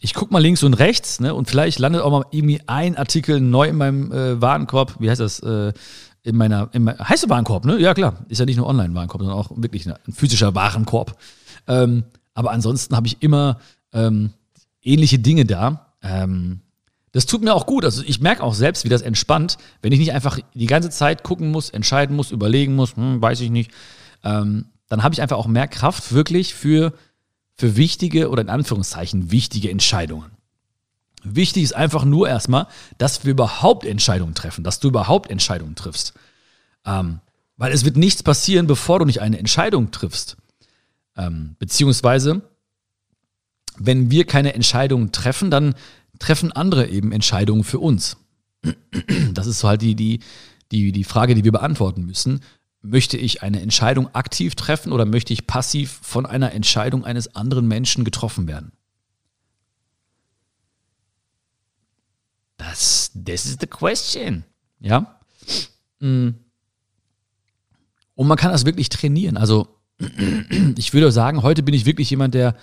ich 0.03 0.15
guck 0.15 0.33
mal 0.33 0.41
links 0.41 0.65
und 0.65 0.75
rechts, 0.75 1.21
ne, 1.21 1.33
und 1.33 1.49
vielleicht 1.49 1.79
landet 1.79 2.03
auch 2.03 2.11
mal 2.11 2.25
irgendwie 2.33 2.61
ein 2.67 2.97
Artikel 2.97 3.41
neu 3.41 3.69
in 3.69 3.77
meinem 3.77 4.11
äh, 4.11 4.41
Warenkorb, 4.41 4.97
wie 4.99 5.09
heißt 5.09 5.21
das, 5.21 5.39
äh, 5.41 5.73
in 6.25 6.37
meiner, 6.37 6.69
in 6.73 6.83
meiner 6.83 6.99
heißt 7.09 7.29
Warenkorb, 7.29 7.65
ne? 7.65 7.79
Ja 7.79 7.95
klar, 7.95 8.17
ist 8.29 8.39
ja 8.39 8.45
nicht 8.45 8.57
nur 8.57 8.67
Online-Warenkorb, 8.67 9.23
sondern 9.23 9.39
auch 9.39 9.51
wirklich 9.55 9.87
ein 9.87 10.13
physischer 10.13 10.55
Warenkorb. 10.55 11.17
Ähm, 11.69 12.05
aber 12.35 12.51
ansonsten 12.51 12.97
habe 12.97 13.07
ich 13.07 13.23
immer 13.23 13.59
ähm, 13.93 14.31
ähnliche 14.83 15.21
Dinge 15.21 15.45
da. 15.45 15.93
Ähm, 16.03 16.61
das 17.13 17.27
tut 17.27 17.43
mir 17.43 17.55
auch 17.55 17.67
gut. 17.67 17.85
Also 17.85 18.03
ich 18.05 18.21
merke 18.21 18.43
auch 18.43 18.55
selbst, 18.55 18.85
wie 18.85 18.89
das 18.89 19.03
entspannt, 19.03 19.59
wenn 19.83 19.93
ich 19.93 19.99
nicht 19.99 20.13
einfach 20.13 20.39
die 20.55 20.67
ganze 20.67 20.91
Zeit 20.91 21.23
gucken 21.23 21.51
muss, 21.51 21.71
entscheiden 21.71 22.17
muss, 22.17 22.33
überlegen 22.33 22.75
muss, 22.75 22.97
hm, 22.97 23.23
weiß 23.23 23.41
ich 23.41 23.51
nicht. 23.51 23.71
Ähm, 24.25 24.67
dann 24.89 25.03
habe 25.03 25.15
ich 25.15 25.23
einfach 25.23 25.37
auch 25.37 25.47
mehr 25.47 25.69
Kraft 25.69 26.13
wirklich 26.13 26.55
für, 26.55 26.93
für 27.57 27.77
wichtige 27.77 28.31
oder 28.31 28.43
in 28.43 28.49
Anführungszeichen 28.49 29.31
wichtige 29.31 29.71
Entscheidungen. 29.71 30.31
Wichtig 31.25 31.63
ist 31.63 31.77
einfach 31.77 32.05
nur 32.05 32.29
erstmal, 32.29 32.67
dass 32.99 33.25
wir 33.25 33.33
überhaupt 33.33 33.85
Entscheidungen 33.85 34.35
treffen, 34.35 34.65
dass 34.65 34.81
du 34.81 34.89
überhaupt 34.89 35.31
Entscheidungen 35.31 35.77
triffst. 35.77 36.15
Ähm, 36.85 37.21
weil 37.57 37.73
es 37.73 37.85
wird 37.85 37.97
nichts 37.97 38.23
passieren, 38.23 38.67
bevor 38.67 38.99
du 38.99 39.05
nicht 39.05 39.21
eine 39.21 39.39
Entscheidung 39.39 39.93
triffst. 39.93 40.37
Ähm, 41.17 41.55
beziehungsweise, 41.59 42.43
wenn 43.77 44.11
wir 44.11 44.27
keine 44.27 44.55
Entscheidungen 44.55 45.13
treffen, 45.13 45.51
dann 45.51 45.75
treffen 46.19 46.51
andere 46.51 46.89
eben 46.89 47.13
Entscheidungen 47.13 47.65
für 47.65 47.79
uns. 47.79 48.17
Das 49.33 49.47
ist 49.47 49.59
so 49.59 49.69
halt 49.69 49.83
die, 49.83 49.97
die, 49.97 50.21
die, 50.71 50.93
die 50.93 51.05
Frage, 51.05 51.35
die 51.35 51.45
wir 51.45 51.53
beantworten 51.53 52.05
müssen. 52.05 52.41
Möchte 52.83 53.17
ich 53.17 53.43
eine 53.43 53.61
Entscheidung 53.61 54.13
aktiv 54.15 54.55
treffen 54.55 54.93
oder 54.93 55.05
möchte 55.05 55.33
ich 55.33 55.47
passiv 55.47 56.01
von 56.03 56.27
einer 56.27 56.53
Entscheidung 56.53 57.05
eines 57.05 57.35
anderen 57.37 57.69
Menschen 57.69 58.05
getroffen 58.05 58.49
werden? 58.49 58.73
Das, 62.57 63.13
this 63.13 63.47
is 63.47 63.57
the 63.61 63.67
question. 63.67 64.45
Ja. 64.81 65.21
Mm. 66.01 66.31
Und 68.15 68.27
man 68.27 68.37
kann 68.37 68.53
das 68.53 68.67
wirklich 68.67 68.89
trainieren. 68.89 69.37
Also, 69.37 69.79
ich 70.77 70.93
würde 70.93 71.13
sagen, 71.13 71.43
heute 71.43 71.63
bin 71.63 71.75
ich 71.75 71.87
wirklich 71.87 72.11
jemand, 72.11 72.35
der 72.35 72.57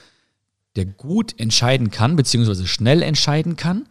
der 0.75 0.85
gut 0.85 1.39
entscheiden 1.39 1.91
kann, 1.91 2.15
beziehungsweise 2.15 2.67
schnell 2.67 3.01
entscheiden 3.01 3.55
kann. 3.55 3.87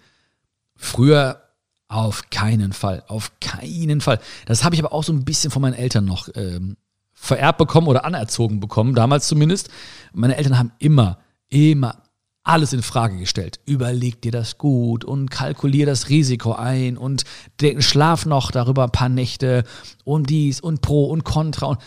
Früher 0.77 1.48
auf 1.89 2.29
keinen 2.31 2.73
Fall, 2.73 3.03
auf 3.09 3.33
keinen 3.41 4.01
Fall. 4.01 4.21
Das 4.47 4.63
habe 4.63 4.75
ich 4.75 4.85
aber 4.85 4.93
auch 4.93 5.05
so 5.05 5.13
ein 5.13 5.25
bisschen 5.25 5.51
von 5.51 5.63
meinen 5.63 5.75
Eltern 5.75 6.05
noch 6.05 6.29
ähm, 6.35 6.77
vererbt 7.15 7.59
bekommen 7.59 7.89
oder 7.89 8.05
anerzogen 8.05 8.61
bekommen, 8.61 8.95
damals 8.95 9.27
zumindest. 9.27 9.71
Meine 10.13 10.37
Eltern 10.37 10.59
haben 10.59 10.73
immer, 10.79 11.19
immer 11.49 12.03
alles 12.45 12.73
in 12.73 12.83
Frage 12.83 13.19
gestellt. 13.19 13.61
Überleg 13.67 14.23
dir 14.23 14.33
das 14.33 14.59
gut 14.59 15.05
und 15.05 15.31
kalkulier 15.31 15.87
das 15.87 16.09
Risiko 16.09 16.53
ein 16.53 16.97
und 16.97 17.25
schlaf 17.79 18.27
noch 18.27 18.51
darüber 18.51 18.85
ein 18.85 18.93
paar 18.93 19.09
Nächte 19.09 19.65
und 20.05 20.31
dies 20.31 20.61
und 20.61 20.81
Pro 20.81 21.07
und 21.07 21.25
Contra. 21.25 21.67
Und 21.67 21.79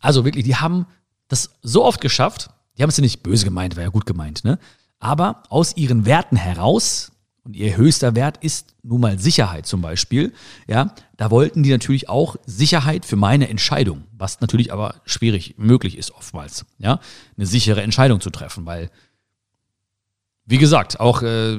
also 0.00 0.24
wirklich, 0.24 0.44
die 0.44 0.56
haben 0.56 0.86
das 1.28 1.50
so 1.62 1.84
oft 1.84 2.00
geschafft, 2.00 2.50
die 2.76 2.82
haben 2.82 2.90
es 2.90 2.96
ja 2.96 3.02
nicht 3.02 3.22
böse 3.22 3.44
gemeint, 3.44 3.76
war 3.76 3.82
ja 3.82 3.88
gut 3.88 4.06
gemeint, 4.06 4.44
ne? 4.44 4.58
Aber 5.00 5.42
aus 5.48 5.76
ihren 5.76 6.06
Werten 6.06 6.36
heraus, 6.36 7.12
und 7.44 7.54
ihr 7.54 7.76
höchster 7.76 8.14
Wert 8.14 8.38
ist 8.42 8.74
nun 8.82 9.00
mal 9.00 9.18
Sicherheit 9.18 9.66
zum 9.66 9.82
Beispiel, 9.82 10.32
ja, 10.66 10.94
da 11.16 11.30
wollten 11.30 11.62
die 11.62 11.70
natürlich 11.70 12.08
auch 12.08 12.36
Sicherheit 12.46 13.04
für 13.04 13.16
meine 13.16 13.48
Entscheidung, 13.48 14.04
was 14.12 14.40
natürlich 14.40 14.72
aber 14.72 14.96
schwierig 15.04 15.54
möglich 15.58 15.98
ist 15.98 16.10
oftmals, 16.12 16.64
ja, 16.78 17.00
eine 17.36 17.46
sichere 17.46 17.82
Entscheidung 17.82 18.20
zu 18.20 18.30
treffen, 18.30 18.64
weil, 18.64 18.90
wie 20.46 20.58
gesagt, 20.58 21.00
auch 21.00 21.22
äh, 21.22 21.58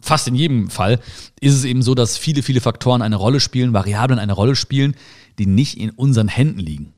fast 0.00 0.28
in 0.28 0.34
jedem 0.34 0.70
Fall 0.70 1.00
ist 1.40 1.54
es 1.54 1.64
eben 1.64 1.82
so, 1.82 1.94
dass 1.94 2.18
viele, 2.18 2.42
viele 2.42 2.60
Faktoren 2.60 3.02
eine 3.02 3.16
Rolle 3.16 3.40
spielen, 3.40 3.72
Variablen 3.72 4.18
eine 4.18 4.32
Rolle 4.32 4.56
spielen, 4.56 4.94
die 5.38 5.46
nicht 5.46 5.78
in 5.78 5.90
unseren 5.90 6.28
Händen 6.28 6.60
liegen. 6.60 6.94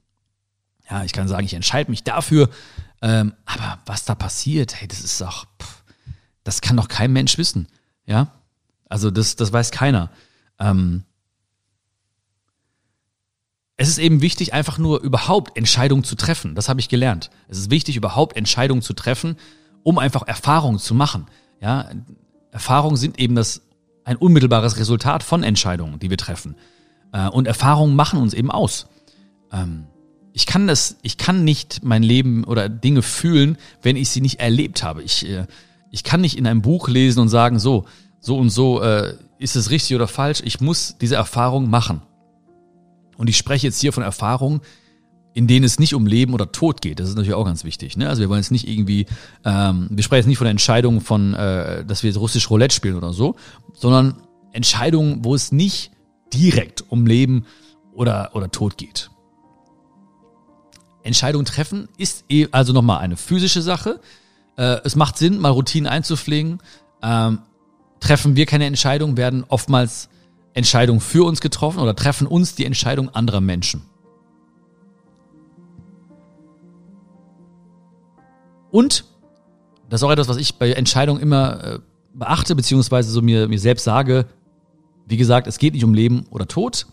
Ja, 0.91 1.05
ich 1.05 1.13
kann 1.13 1.29
sagen, 1.29 1.45
ich 1.45 1.55
entscheide 1.55 1.91
mich 1.91 2.03
dafür. 2.03 2.49
Ähm, 3.01 3.35
aber 3.45 3.79
was 3.87 4.05
da 4.05 4.15
passiert, 4.15 4.75
hey, 4.81 4.89
das 4.89 5.01
ist 5.01 5.21
doch, 5.21 5.47
pff, 5.61 5.78
das 6.45 6.61
kann 6.61 6.77
doch 6.77 6.89
kein 6.89 7.13
Mensch 7.13 7.39
wissen. 7.39 7.69
Ja, 8.07 8.33
also 8.89 9.11
das, 9.11 9.37
das 9.37 9.53
weiß 9.53 9.71
keiner. 9.71 10.11
Ähm, 10.59 11.05
es 13.77 13.89
ist 13.89 13.99
eben 13.99 14.23
wichtig, 14.23 14.53
einfach 14.53 14.79
nur 14.79 15.01
überhaupt 15.03 15.57
Entscheidungen 15.57 16.03
zu 16.03 16.17
treffen. 16.17 16.55
Das 16.55 16.69
habe 16.69 16.81
ich 16.81 16.89
gelernt. 16.89 17.31
Es 17.47 17.59
ist 17.59 17.71
wichtig, 17.71 17.97
überhaupt 17.97 18.37
Entscheidungen 18.37 18.83
zu 18.83 18.93
treffen, 18.93 19.37
um 19.85 19.99
einfach 19.99 20.27
Erfahrungen 20.27 20.81
zu 20.81 20.95
machen. 20.95 21.27
Ja, 21.61 21.89
Erfahrungen 22.51 22.97
sind 22.97 23.21
eben 23.21 23.37
das 23.37 23.63
ein 24.05 24.17
unmittelbares 24.17 24.79
Resultat 24.79 25.23
von 25.23 25.45
Entscheidungen, 25.45 25.99
die 26.01 26.11
wir 26.11 26.17
treffen. 26.17 26.57
Äh, 27.13 27.29
und 27.29 27.47
Erfahrungen 27.47 27.95
machen 27.95 28.21
uns 28.21 28.35
eben 28.35 28.51
aus. 28.51 28.87
Ähm, 29.53 29.87
ich 30.33 30.47
kann 30.47 30.67
das, 30.67 30.97
ich 31.03 31.17
kann 31.17 31.45
nicht 31.45 31.85
mein 31.85 32.03
Leben 32.03 32.45
oder 32.45 32.69
Dinge 32.69 33.03
fühlen, 33.03 33.59
wenn 33.83 33.97
ich 33.97 34.09
sie 34.09 34.21
nicht 34.21 34.41
erlebt 34.41 34.83
habe. 34.83 35.03
Ich, 35.03 35.29
äh, 35.29 35.47
ich 35.91 36.05
kann 36.05 36.21
nicht 36.21 36.37
in 36.37 36.47
einem 36.47 36.63
Buch 36.63 36.89
lesen 36.89 37.21
und 37.21 37.29
sagen, 37.29 37.59
so, 37.59 37.85
so 38.21 38.37
und 38.37 38.51
so 38.51 38.83
äh, 38.83 39.15
ist 39.39 39.57
es 39.57 39.71
richtig 39.71 39.97
oder 39.97 40.09
falsch. 40.09 40.43
Ich 40.45 40.61
muss 40.61 40.97
diese 41.01 41.17
Erfahrung 41.17 41.71
machen. 41.71 42.03
Und 43.17 43.29
ich 43.29 43.37
spreche 43.37 43.67
jetzt 43.67 43.81
hier 43.81 43.93
von 43.93 44.03
Erfahrungen, 44.03 44.61
in 45.35 45.47
denen 45.47 45.65
es 45.65 45.79
nicht 45.79 45.95
um 45.95 46.07
Leben 46.07 46.35
oder 46.35 46.51
Tod 46.51 46.81
geht. 46.81 47.01
Das 47.01 47.09
ist 47.09 47.15
natürlich 47.15 47.35
auch 47.35 47.45
ganz 47.45 47.65
wichtig. 47.65 47.97
Ne? 47.97 48.09
Also 48.09 48.21
wir 48.21 48.29
wollen 48.29 48.41
jetzt 48.41 48.51
nicht 48.51 48.69
irgendwie, 48.69 49.07
ähm, 49.45 49.89
wir 49.91 50.03
sprechen 50.03 50.21
jetzt 50.21 50.27
nicht 50.27 50.39
von 50.39 50.47
der 50.47 50.53
Entscheidung 50.53 51.01
von, 51.01 51.35
äh, 51.35 51.85
dass 51.85 52.03
wir 52.03 52.11
jetzt 52.11 52.19
russisch 52.19 52.51
Roulette 52.51 52.75
spielen 52.75 52.97
oder 52.97 53.13
so, 53.13 53.37
sondern 53.73 54.17
Entscheidungen, 54.53 55.25
wo 55.25 55.35
es 55.35 55.53
nicht 55.53 55.93
direkt 56.33 56.85
um 56.91 57.07
Leben 57.07 57.45
oder, 57.93 58.31
oder 58.35 58.51
Tod 58.51 58.79
geht. 58.79 59.11
Entscheidung 61.03 61.45
treffen 61.45 61.89
ist 61.97 62.25
eh 62.29 62.49
also 62.51 62.73
nochmal 62.73 62.99
eine 62.99 63.17
physische 63.17 63.63
Sache. 63.63 64.01
Äh, 64.59 64.81
es 64.85 64.97
macht 64.97 65.17
Sinn, 65.17 65.39
mal 65.39 65.51
Routinen 65.51 65.87
einzupflegen. 65.87 66.59
Ähm, 67.03 67.39
treffen 68.01 68.37
wir 68.37 68.45
keine 68.45 68.67
Entscheidung, 68.67 69.17
werden 69.17 69.45
oftmals 69.49 70.11
Entscheidungen 70.53 71.01
für 71.01 71.25
uns 71.25 71.41
getroffen 71.41 71.79
oder 71.79 71.95
treffen 71.95 72.27
uns 72.27 72.55
die 72.55 72.67
Entscheidung 72.67 73.09
anderer 73.15 73.41
Menschen. 73.41 73.83
Und, 78.71 79.05
das 79.89 80.01
ist 80.01 80.05
auch 80.05 80.11
etwas, 80.11 80.29
was 80.29 80.37
ich 80.37 80.57
bei 80.57 80.73
Entscheidungen 80.73 81.23
immer 81.23 81.65
äh, 81.65 81.79
beachte, 82.13 82.55
beziehungsweise 82.55 83.11
so 83.11 83.23
mir, 83.23 83.49
mir 83.49 83.59
selbst 83.59 83.85
sage, 83.85 84.27
wie 85.07 85.17
gesagt, 85.17 85.47
es 85.47 85.59
geht 85.59 85.73
nicht 85.73 85.85
um 85.85 85.95
Leben 85.95 86.27
oder 86.31 86.47
Tod, 86.47 86.87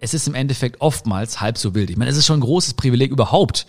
es 0.00 0.14
ist 0.14 0.26
im 0.26 0.34
Endeffekt 0.34 0.80
oftmals 0.80 1.40
halb 1.40 1.58
so 1.58 1.74
wild. 1.74 1.90
Ich 1.90 1.96
meine, 1.96 2.10
es 2.10 2.16
ist 2.16 2.26
schon 2.26 2.38
ein 2.38 2.42
großes 2.42 2.74
Privileg 2.74 3.12
überhaupt, 3.12 3.66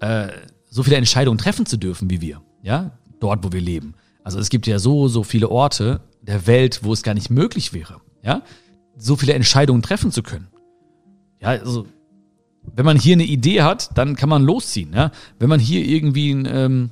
äh, 0.00 0.28
so 0.68 0.82
viele 0.82 0.96
Entscheidungen 0.96 1.38
treffen 1.38 1.66
zu 1.66 1.76
dürfen 1.76 2.10
wie 2.10 2.20
wir, 2.20 2.42
ja, 2.64 2.92
dort, 3.20 3.44
wo 3.44 3.52
wir 3.52 3.60
leben. 3.60 3.94
Also 4.24 4.38
es 4.40 4.48
gibt 4.48 4.66
ja 4.66 4.78
so, 4.78 5.06
so 5.06 5.22
viele 5.22 5.50
Orte 5.50 6.00
der 6.22 6.46
Welt, 6.46 6.80
wo 6.82 6.92
es 6.92 7.02
gar 7.02 7.14
nicht 7.14 7.30
möglich 7.30 7.72
wäre, 7.72 8.00
ja, 8.22 8.42
so 8.96 9.16
viele 9.16 9.34
Entscheidungen 9.34 9.82
treffen 9.82 10.10
zu 10.10 10.22
können. 10.22 10.48
Ja, 11.40 11.48
also 11.48 11.86
wenn 12.74 12.86
man 12.86 12.98
hier 12.98 13.14
eine 13.14 13.24
Idee 13.24 13.62
hat, 13.62 13.96
dann 13.98 14.16
kann 14.16 14.30
man 14.30 14.42
losziehen. 14.42 14.92
Ja? 14.94 15.10
Wenn 15.38 15.50
man 15.50 15.60
hier 15.60 15.84
irgendwie 15.84 16.32
ein, 16.32 16.48
ähm, 16.50 16.90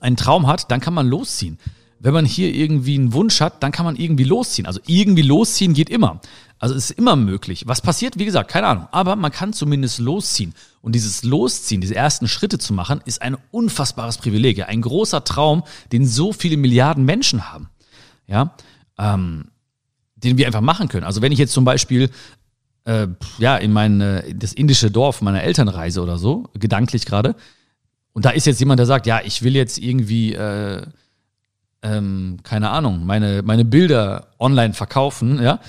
einen 0.00 0.16
Traum 0.16 0.46
hat, 0.46 0.70
dann 0.70 0.80
kann 0.80 0.94
man 0.94 1.06
losziehen. 1.06 1.58
Wenn 2.00 2.14
man 2.14 2.24
hier 2.24 2.54
irgendwie 2.54 2.94
einen 2.94 3.12
Wunsch 3.12 3.40
hat, 3.40 3.62
dann 3.62 3.72
kann 3.72 3.84
man 3.84 3.96
irgendwie 3.96 4.24
losziehen. 4.24 4.66
Also 4.66 4.80
irgendwie 4.86 5.22
losziehen 5.22 5.74
geht 5.74 5.90
immer. 5.90 6.20
Also 6.58 6.74
es 6.74 6.90
ist 6.90 6.98
immer 6.98 7.16
möglich. 7.16 7.64
Was 7.66 7.80
passiert, 7.80 8.18
wie 8.18 8.24
gesagt, 8.24 8.50
keine 8.50 8.66
Ahnung. 8.66 8.88
Aber 8.90 9.16
man 9.16 9.30
kann 9.30 9.52
zumindest 9.52 9.98
losziehen. 9.98 10.54
Und 10.82 10.94
dieses 10.94 11.22
Losziehen, 11.22 11.80
diese 11.80 11.94
ersten 11.94 12.26
Schritte 12.26 12.58
zu 12.58 12.72
machen, 12.72 13.00
ist 13.04 13.22
ein 13.22 13.36
unfassbares 13.50 14.18
Privileg. 14.18 14.68
Ein 14.68 14.82
großer 14.82 15.24
Traum, 15.24 15.62
den 15.92 16.06
so 16.06 16.32
viele 16.32 16.56
Milliarden 16.56 17.04
Menschen 17.04 17.52
haben. 17.52 17.68
Ja, 18.26 18.54
ähm, 18.98 19.46
den 20.16 20.36
wir 20.36 20.46
einfach 20.46 20.60
machen 20.60 20.88
können. 20.88 21.04
Also 21.04 21.22
wenn 21.22 21.32
ich 21.32 21.38
jetzt 21.38 21.52
zum 21.52 21.64
Beispiel 21.64 22.10
äh, 22.84 23.06
ja 23.38 23.56
in 23.56 23.72
mein 23.72 24.00
äh, 24.00 24.34
das 24.34 24.52
indische 24.52 24.90
Dorf 24.90 25.22
meiner 25.22 25.42
Eltern 25.42 25.68
reise 25.68 26.02
oder 26.02 26.18
so, 26.18 26.50
gedanklich 26.54 27.06
gerade, 27.06 27.36
und 28.12 28.24
da 28.24 28.30
ist 28.30 28.46
jetzt 28.46 28.58
jemand, 28.58 28.80
der 28.80 28.86
sagt, 28.86 29.06
ja, 29.06 29.20
ich 29.24 29.42
will 29.42 29.54
jetzt 29.54 29.78
irgendwie 29.78 30.34
äh, 30.34 30.82
ähm, 31.82 32.38
keine 32.42 32.70
Ahnung, 32.70 33.06
meine, 33.06 33.42
meine 33.42 33.64
Bilder 33.64 34.28
online 34.38 34.74
verkaufen, 34.74 35.40
ja, 35.40 35.60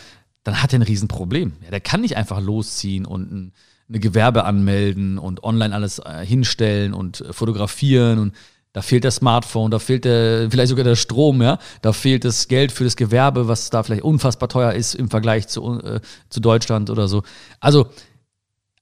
dann 0.44 0.62
hat 0.62 0.74
er 0.74 0.80
ein 0.80 0.84
Riesenproblem. 0.84 1.54
Ja, 1.64 1.72
der 1.72 1.82
kann 1.82 2.02
nicht 2.02 2.18
einfach 2.18 2.42
losziehen 2.42 3.06
und 3.06 3.32
ein, 3.32 3.54
eine 3.88 4.00
Gewerbe 4.00 4.46
anmelden 4.46 5.18
und 5.18 5.44
online 5.44 5.74
alles 5.74 6.00
äh, 6.00 6.26
hinstellen 6.26 6.94
und 6.94 7.22
äh, 7.22 7.34
fotografieren 7.34 8.20
und 8.20 8.34
da 8.72 8.84
fehlt 8.84 9.04
das 9.04 9.16
Smartphone, 9.16 9.72
da 9.72 9.80
fehlt 9.80 10.06
der, 10.06 10.50
vielleicht 10.52 10.70
sogar 10.70 10.84
der 10.84 10.96
Strom, 10.96 11.42
ja, 11.42 11.58
da 11.82 11.92
fehlt 11.92 12.24
das 12.24 12.48
Geld 12.48 12.72
für 12.72 12.84
das 12.84 12.96
Gewerbe, 12.96 13.48
was 13.48 13.72
da 13.72 13.82
vielleicht 13.82 14.04
unfassbar 14.04 14.48
teuer 14.48 14.74
ist 14.74 14.94
im 14.94 15.10
Vergleich 15.10 15.48
zu, 15.48 15.82
äh, 15.82 16.02
zu 16.30 16.40
Deutschland 16.40 16.92
oder 16.92 17.08
so. 17.08 17.24
Also 17.60 17.90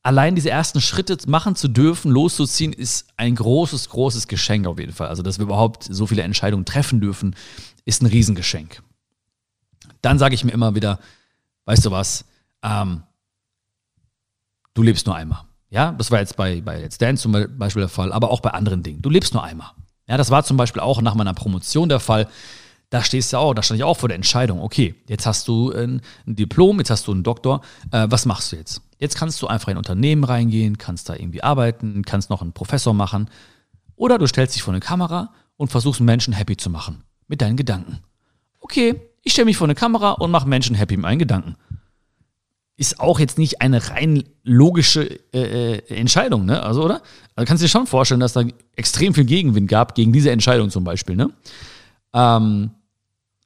allein 0.04 0.36
diese 0.36 0.50
ersten 0.50 0.82
Schritte 0.82 1.18
machen 1.28 1.56
zu 1.56 1.68
dürfen, 1.68 2.12
loszuziehen, 2.12 2.74
ist 2.74 3.08
ein 3.18 3.36
großes, 3.36 3.90
großes 3.90 4.28
Geschenk 4.28 4.68
auf 4.68 4.80
jeden 4.80 4.94
Fall. 4.94 5.08
Also, 5.08 5.24
dass 5.24 5.38
wir 5.38 5.46
überhaupt 5.46 5.84
so 5.84 6.08
viele 6.08 6.22
Entscheidungen 6.22 6.66
treffen 6.66 7.02
dürfen, 7.02 7.36
ist 7.86 8.02
ein 8.02 8.08
Riesengeschenk. 8.08 8.82
Dann 10.02 10.20
sage 10.20 10.36
ich 10.36 10.44
mir 10.44 10.52
immer 10.52 10.76
wieder, 10.76 11.00
weißt 11.68 11.86
du 11.86 11.92
was, 11.92 12.26
ähm, 12.64 13.04
du 14.74 14.82
lebst 14.82 15.06
nur 15.06 15.16
einmal. 15.16 15.44
Ja, 15.70 15.92
das 15.92 16.10
war 16.12 16.20
jetzt 16.20 16.38
bei, 16.38 16.62
bei 16.62 16.82
Let's 16.82 16.98
Dance 16.98 17.22
zum 17.22 17.34
Beispiel 17.58 17.82
der 17.82 17.90
Fall, 17.90 18.14
aber 18.14 18.32
auch 18.32 18.40
bei 18.40 18.52
anderen 18.52 18.84
Dingen. 18.84 19.02
Du 19.02 19.10
lebst 19.10 19.34
nur 19.34 19.44
einmal. 19.44 19.72
Ja, 20.08 20.16
das 20.16 20.32
war 20.32 20.44
zum 20.44 20.56
Beispiel 20.56 20.82
auch 20.82 21.02
nach 21.02 21.14
meiner 21.14 21.34
Promotion 21.34 21.90
der 21.90 22.00
Fall. 22.00 22.28
Da 22.90 23.04
stehst 23.04 23.34
du 23.34 23.38
auch, 23.38 23.54
da 23.54 23.62
stand 23.62 23.80
ich 23.80 23.84
auch 23.84 23.98
vor 23.98 24.08
der 24.08 24.16
Entscheidung, 24.16 24.62
okay, 24.62 24.96
jetzt 25.10 25.26
hast 25.26 25.46
du 25.50 25.74
ein, 25.74 26.02
Diplom, 26.26 26.80
jetzt 26.80 26.90
hast 26.90 27.06
du 27.08 27.12
einen 27.12 27.24
Doktor, 27.24 27.60
äh, 27.92 28.08
was 28.10 28.26
machst 28.26 28.54
du 28.54 28.56
jetzt? 28.56 28.82
Jetzt 28.98 29.18
kannst 29.18 29.42
du 29.42 29.48
einfach 29.48 29.68
in 29.68 29.74
ein 29.74 29.78
Unternehmen 29.78 30.24
reingehen, 30.24 30.78
kannst 30.78 31.10
da 31.10 31.16
irgendwie 31.16 31.44
arbeiten, 31.44 32.04
kannst 32.06 32.30
noch 32.30 32.42
einen 32.42 32.54
Professor 32.54 32.94
machen. 32.94 33.30
Oder 33.98 34.18
du 34.18 34.26
stellst 34.26 34.56
dich 34.56 34.64
vor 34.64 34.74
eine 34.74 34.80
Kamera 34.80 35.34
und 35.58 35.70
versuchst 35.70 36.00
Menschen 36.00 36.34
happy 36.34 36.56
zu 36.56 36.70
machen 36.70 37.04
mit 37.28 37.42
deinen 37.42 37.58
Gedanken. 37.58 38.00
Okay, 38.62 39.02
ich 39.28 39.34
stelle 39.34 39.46
mich 39.46 39.58
vor 39.58 39.68
eine 39.68 39.76
Kamera 39.76 40.12
und 40.12 40.32
mache 40.32 40.48
Menschen 40.48 40.74
happy 40.74 40.96
mit 40.96 41.04
meinen 41.04 41.20
Gedanken. 41.20 41.58
Ist 42.78 43.02
auch 43.02 43.20
jetzt 43.20 43.38
nicht 43.38 43.62
eine 43.62 43.90
rein 43.90 44.24
logische 44.44 45.20
äh, 45.34 45.76
äh, 45.80 45.96
Entscheidung, 45.96 46.46
ne? 46.46 46.64
Also, 46.64 46.84
oder? 46.86 47.02
Also 47.36 47.46
kannst 47.46 47.62
du 47.62 47.66
dir 47.66 47.70
schon 47.70 47.88
vorstellen, 47.88 48.22
dass 48.22 48.34
da 48.34 48.44
extrem 48.78 49.14
viel 49.14 49.26
Gegenwind 49.26 49.68
gab 49.68 49.96
gegen 49.96 50.14
diese 50.14 50.32
Entscheidung 50.32 50.70
zum 50.70 50.86
Beispiel, 50.86 51.18
ne? 51.18 51.30
Ähm, 52.14 52.72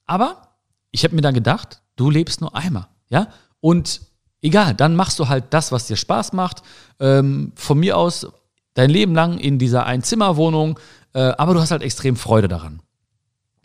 aber 0.05 0.49
ich 0.91 1.03
habe 1.03 1.15
mir 1.15 1.21
dann 1.21 1.33
gedacht, 1.33 1.81
du 1.95 2.11
lebst 2.11 2.41
nur 2.41 2.55
einmal, 2.55 2.87
ja? 3.09 3.29
Und 3.59 4.01
egal, 4.41 4.75
dann 4.75 4.95
machst 4.95 5.17
du 5.17 5.29
halt 5.29 5.45
das, 5.49 5.71
was 5.71 5.87
dir 5.87 5.97
Spaß 5.97 6.33
macht. 6.33 6.61
Ähm, 6.99 7.53
von 7.55 7.79
mir 7.79 7.97
aus 7.97 8.27
dein 8.75 8.91
Leben 8.91 9.15
lang 9.15 9.39
in 9.39 9.57
dieser 9.57 9.87
Einzimmerwohnung, 9.87 10.79
äh, 11.13 11.21
aber 11.21 11.55
du 11.55 11.59
hast 11.59 11.71
halt 11.71 11.81
extrem 11.81 12.17
Freude 12.17 12.47
daran. 12.47 12.83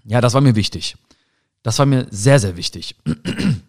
Ja, 0.05 0.23
das 0.23 0.33
war 0.33 0.41
mir 0.41 0.57
wichtig. 0.57 0.97
Das 1.67 1.81
war 1.81 1.87
mir 1.87 2.07
sehr, 2.13 2.39
sehr 2.39 2.57
wichtig. 2.57 2.95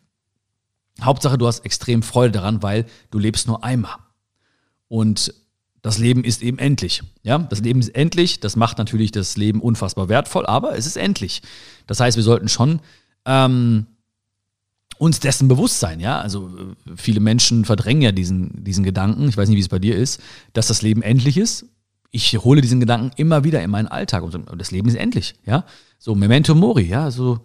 Hauptsache, 1.02 1.40
du 1.40 1.48
hast 1.48 1.66
extrem 1.66 2.04
Freude 2.04 2.34
daran, 2.34 2.62
weil 2.62 2.86
du 3.10 3.18
lebst 3.18 3.48
nur 3.48 3.64
einmal. 3.64 3.96
Und 4.88 5.34
das 5.82 5.98
Leben 5.98 6.24
ist 6.24 6.44
eben 6.44 6.60
endlich. 6.60 7.02
Ja, 7.24 7.40
das 7.40 7.62
Leben 7.62 7.80
ist 7.80 7.96
endlich. 7.96 8.40
Das 8.40 8.56
macht 8.56 8.78
natürlich 8.78 9.10
das 9.12 9.36
Leben 9.36 9.62
unfassbar 9.62 10.10
wertvoll, 10.10 10.46
aber 10.46 10.78
es 10.78 10.86
ist 10.86 10.96
endlich. 10.96 11.42
Das 11.88 12.00
heißt, 12.00 12.18
wir 12.18 12.24
sollten 12.24 12.50
schon 12.50 12.82
ähm, 13.26 13.88
uns 15.00 15.20
dessen 15.20 15.48
bewusst 15.48 15.80
sein. 15.80 16.00
Ja, 16.00 16.22
also 16.22 16.50
äh, 16.50 16.92
viele 16.98 17.20
Menschen 17.20 17.66
verdrängen 17.66 18.04
ja 18.04 18.12
diesen, 18.12 18.64
diesen 18.64 18.84
Gedanken. 18.84 19.28
Ich 19.28 19.38
weiß 19.38 19.50
nicht, 19.50 19.58
wie 19.58 19.62
es 19.62 19.70
bei 19.70 19.80
dir 19.80 19.96
ist, 19.96 20.22
dass 20.54 20.68
das 20.68 20.84
Leben 20.84 21.02
endlich 21.02 21.36
ist. 21.36 21.66
Ich 22.12 22.38
hole 22.38 22.62
diesen 22.62 22.80
Gedanken 22.80 23.10
immer 23.16 23.44
wieder 23.44 23.64
in 23.64 23.72
meinen 23.72 23.88
Alltag 23.88 24.22
und 24.22 24.46
das 24.56 24.70
Leben 24.70 24.88
ist 24.88 24.98
endlich. 24.98 25.34
Ja, 25.48 25.66
so 25.98 26.14
Memento 26.14 26.54
Mori. 26.54 26.84
Ja, 26.84 27.10
so 27.10 27.40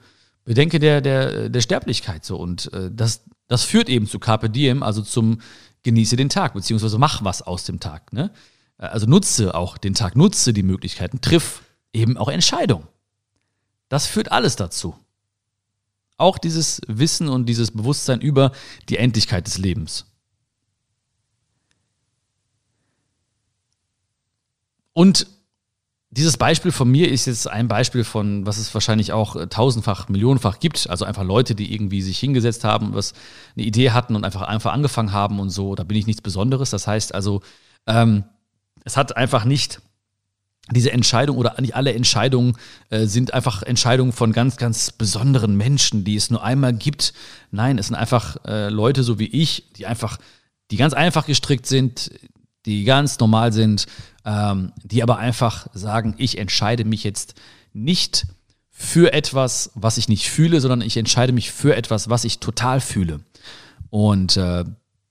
Bedenke 0.44 0.78
der, 0.78 1.00
der, 1.00 1.48
der 1.48 1.60
Sterblichkeit 1.60 2.24
so. 2.24 2.36
Und 2.36 2.72
äh, 2.72 2.90
das, 2.92 3.24
das 3.48 3.64
führt 3.64 3.88
eben 3.88 4.06
zu 4.06 4.18
Carpe 4.18 4.50
Diem, 4.50 4.82
also 4.82 5.02
zum 5.02 5.40
Genieße 5.82 6.16
den 6.16 6.28
Tag, 6.28 6.54
beziehungsweise 6.54 6.98
mach 6.98 7.24
was 7.24 7.42
aus 7.42 7.64
dem 7.64 7.80
Tag. 7.80 8.12
Ne? 8.12 8.30
Äh, 8.78 8.86
also 8.86 9.06
nutze 9.06 9.54
auch 9.54 9.78
den 9.78 9.94
Tag, 9.94 10.16
nutze 10.16 10.52
die 10.52 10.62
Möglichkeiten, 10.62 11.20
triff 11.20 11.62
eben 11.92 12.16
auch 12.16 12.28
Entscheidungen. 12.28 12.86
Das 13.88 14.06
führt 14.06 14.32
alles 14.32 14.56
dazu. 14.56 14.96
Auch 16.16 16.38
dieses 16.38 16.80
Wissen 16.86 17.28
und 17.28 17.46
dieses 17.46 17.70
Bewusstsein 17.72 18.20
über 18.20 18.52
die 18.88 18.96
Endlichkeit 18.96 19.46
des 19.46 19.58
Lebens. 19.58 20.06
Und 24.92 25.26
dieses 26.14 26.36
Beispiel 26.36 26.72
von 26.72 26.90
mir 26.90 27.10
ist 27.10 27.24
jetzt 27.24 27.48
ein 27.48 27.68
Beispiel 27.68 28.04
von, 28.04 28.44
was 28.44 28.58
es 28.58 28.72
wahrscheinlich 28.74 29.12
auch 29.12 29.34
äh, 29.34 29.46
tausendfach, 29.46 30.10
millionenfach 30.10 30.60
gibt. 30.60 30.88
Also 30.90 31.06
einfach 31.06 31.24
Leute, 31.24 31.54
die 31.54 31.72
irgendwie 31.72 32.02
sich 32.02 32.18
hingesetzt 32.18 32.64
haben, 32.64 32.92
was 32.92 33.14
eine 33.56 33.64
Idee 33.64 33.92
hatten 33.92 34.14
und 34.14 34.22
einfach 34.22 34.42
einfach 34.42 34.74
angefangen 34.74 35.12
haben 35.12 35.40
und 35.40 35.48
so. 35.48 35.74
Da 35.74 35.84
bin 35.84 35.96
ich 35.96 36.06
nichts 36.06 36.20
Besonderes. 36.20 36.68
Das 36.68 36.86
heißt 36.86 37.14
also, 37.14 37.40
ähm, 37.86 38.24
es 38.84 38.98
hat 38.98 39.16
einfach 39.16 39.46
nicht 39.46 39.80
diese 40.70 40.92
Entscheidung 40.92 41.38
oder 41.38 41.58
nicht 41.62 41.74
alle 41.74 41.94
Entscheidungen 41.94 42.58
äh, 42.90 43.06
sind 43.06 43.32
einfach 43.32 43.62
Entscheidungen 43.62 44.12
von 44.12 44.32
ganz, 44.32 44.58
ganz 44.58 44.92
besonderen 44.92 45.56
Menschen, 45.56 46.04
die 46.04 46.16
es 46.16 46.28
nur 46.28 46.44
einmal 46.44 46.74
gibt. 46.74 47.14
Nein, 47.50 47.78
es 47.78 47.86
sind 47.86 47.96
einfach 47.96 48.36
äh, 48.44 48.68
Leute 48.68 49.02
so 49.02 49.18
wie 49.18 49.28
ich, 49.28 49.72
die 49.78 49.86
einfach, 49.86 50.18
die 50.70 50.76
ganz 50.76 50.92
einfach 50.92 51.24
gestrickt 51.24 51.66
sind, 51.66 52.10
die 52.66 52.84
ganz 52.84 53.18
normal 53.18 53.52
sind, 53.52 53.86
ähm, 54.24 54.72
die 54.82 55.02
aber 55.02 55.18
einfach 55.18 55.66
sagen, 55.74 56.14
ich 56.18 56.38
entscheide 56.38 56.84
mich 56.84 57.04
jetzt 57.04 57.34
nicht 57.72 58.26
für 58.70 59.12
etwas, 59.12 59.70
was 59.74 59.98
ich 59.98 60.08
nicht 60.08 60.30
fühle, 60.30 60.60
sondern 60.60 60.80
ich 60.80 60.96
entscheide 60.96 61.32
mich 61.32 61.52
für 61.52 61.76
etwas, 61.76 62.08
was 62.08 62.24
ich 62.24 62.38
total 62.40 62.80
fühle. 62.80 63.20
Und 63.90 64.36
äh, 64.36 64.64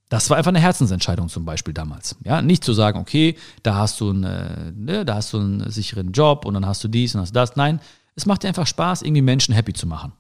das 0.10 0.30
war 0.30 0.38
einfach 0.38 0.50
eine 0.50 0.60
Herzensentscheidung 0.60 1.30
zum 1.30 1.46
Beispiel 1.46 1.74
damals. 1.74 2.18
Ja, 2.26 2.42
nicht 2.42 2.66
zu 2.66 2.74
sagen, 2.74 3.00
okay, 3.00 3.38
da 3.64 3.76
hast 3.76 4.02
du 4.02 4.10
eine, 4.10 4.74
ne, 4.76 5.06
da 5.06 5.16
hast 5.16 5.32
du 5.32 5.40
einen 5.40 5.70
sicheren 5.70 6.12
Job 6.12 6.46
und 6.46 6.54
dann 6.54 6.66
hast 6.66 6.84
du 6.84 6.90
dies 6.90 7.16
und 7.16 7.22
hast 7.22 7.34
das. 7.34 7.56
Nein, 7.56 7.80
es 8.16 8.26
macht 8.26 8.44
dir 8.44 8.50
einfach 8.50 8.68
Spaß, 8.68 9.04
irgendwie 9.04 9.22
Menschen 9.22 9.54
happy 9.54 9.72
zu 9.72 9.88
machen. 9.88 10.12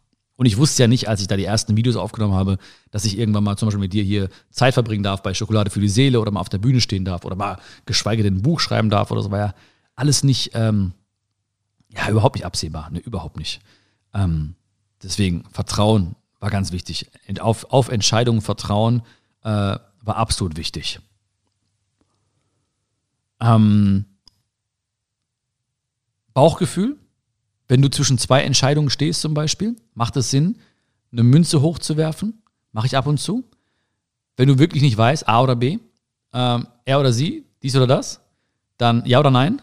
Und 0.42 0.48
ich 0.48 0.58
wusste 0.58 0.82
ja 0.82 0.88
nicht, 0.88 1.08
als 1.08 1.22
ich 1.22 1.28
da 1.28 1.38
die 1.38 1.46
ersten 1.46 1.78
Videos 1.78 1.96
aufgenommen 1.96 2.34
habe, 2.34 2.58
dass 2.90 3.06
ich 3.06 3.16
irgendwann 3.16 3.44
mal 3.44 3.58
zum 3.58 3.68
Beispiel 3.68 3.80
mit 3.80 3.94
dir 3.94 4.04
hier 4.04 4.28
Zeit 4.50 4.74
verbringen 4.74 5.04
darf 5.04 5.22
bei 5.22 5.36
Schokolade 5.36 5.70
für 5.70 5.80
die 5.80 5.88
Seele 5.88 6.20
oder 6.20 6.32
mal 6.32 6.40
auf 6.40 6.50
der 6.50 6.58
Bühne 6.58 6.82
stehen 6.82 7.06
darf 7.06 7.26
oder 7.26 7.36
mal 7.36 7.60
geschweige 7.86 8.24
denn 8.24 8.38
ein 8.38 8.42
Buch 8.42 8.60
schreiben 8.60 8.90
darf 8.90 9.12
oder 9.12 9.22
so. 9.22 9.30
War 9.30 9.38
ja 9.38 9.54
alles 9.94 10.24
nicht, 10.24 10.50
ähm, 10.56 10.94
ja, 11.90 12.10
überhaupt 12.10 12.38
nicht 12.38 12.46
absehbar. 12.46 12.90
Ne, 12.90 12.98
überhaupt 12.98 13.38
nicht. 13.38 13.62
Ähm, 14.16 14.56
deswegen, 15.04 15.44
Vertrauen 15.52 16.16
war 16.40 16.50
ganz 16.50 16.72
wichtig. 16.72 17.12
Auf, 17.40 17.66
auf 17.66 17.90
Entscheidungen 17.90 18.42
vertrauen 18.42 19.04
äh, 19.44 19.48
war 19.48 20.16
absolut 20.16 20.58
wichtig. 20.58 21.02
Ähm, 23.40 24.06
Bauchgefühl 26.34 26.98
wenn 27.72 27.82
du 27.82 27.90
zwischen 27.90 28.18
zwei 28.18 28.42
Entscheidungen 28.42 28.90
stehst 28.90 29.22
zum 29.22 29.34
Beispiel, 29.34 29.78
macht 29.94 30.18
es 30.18 30.30
Sinn, 30.30 30.58
eine 31.14 31.24
Münze 31.24 31.62
hochzuwerfen? 31.62 32.44
Mache 32.74 32.86
ich 32.86 32.98
ab 32.98 33.08
und 33.08 33.18
zu. 33.18 33.46
Wenn 34.36 34.50
du 34.50 34.60
wirklich 34.60 34.84
nicht 34.84 34.98
weißt, 34.98 35.30
A 35.30 35.42
oder 35.42 35.56
B, 35.56 35.80
ähm, 36.34 36.68
er 36.84 37.00
oder 37.00 37.14
sie, 37.14 37.46
dies 37.64 37.74
oder 37.78 37.88
das, 37.88 38.20
dann 38.76 39.06
ja 39.06 39.22
oder 39.22 39.32
nein. 39.32 39.62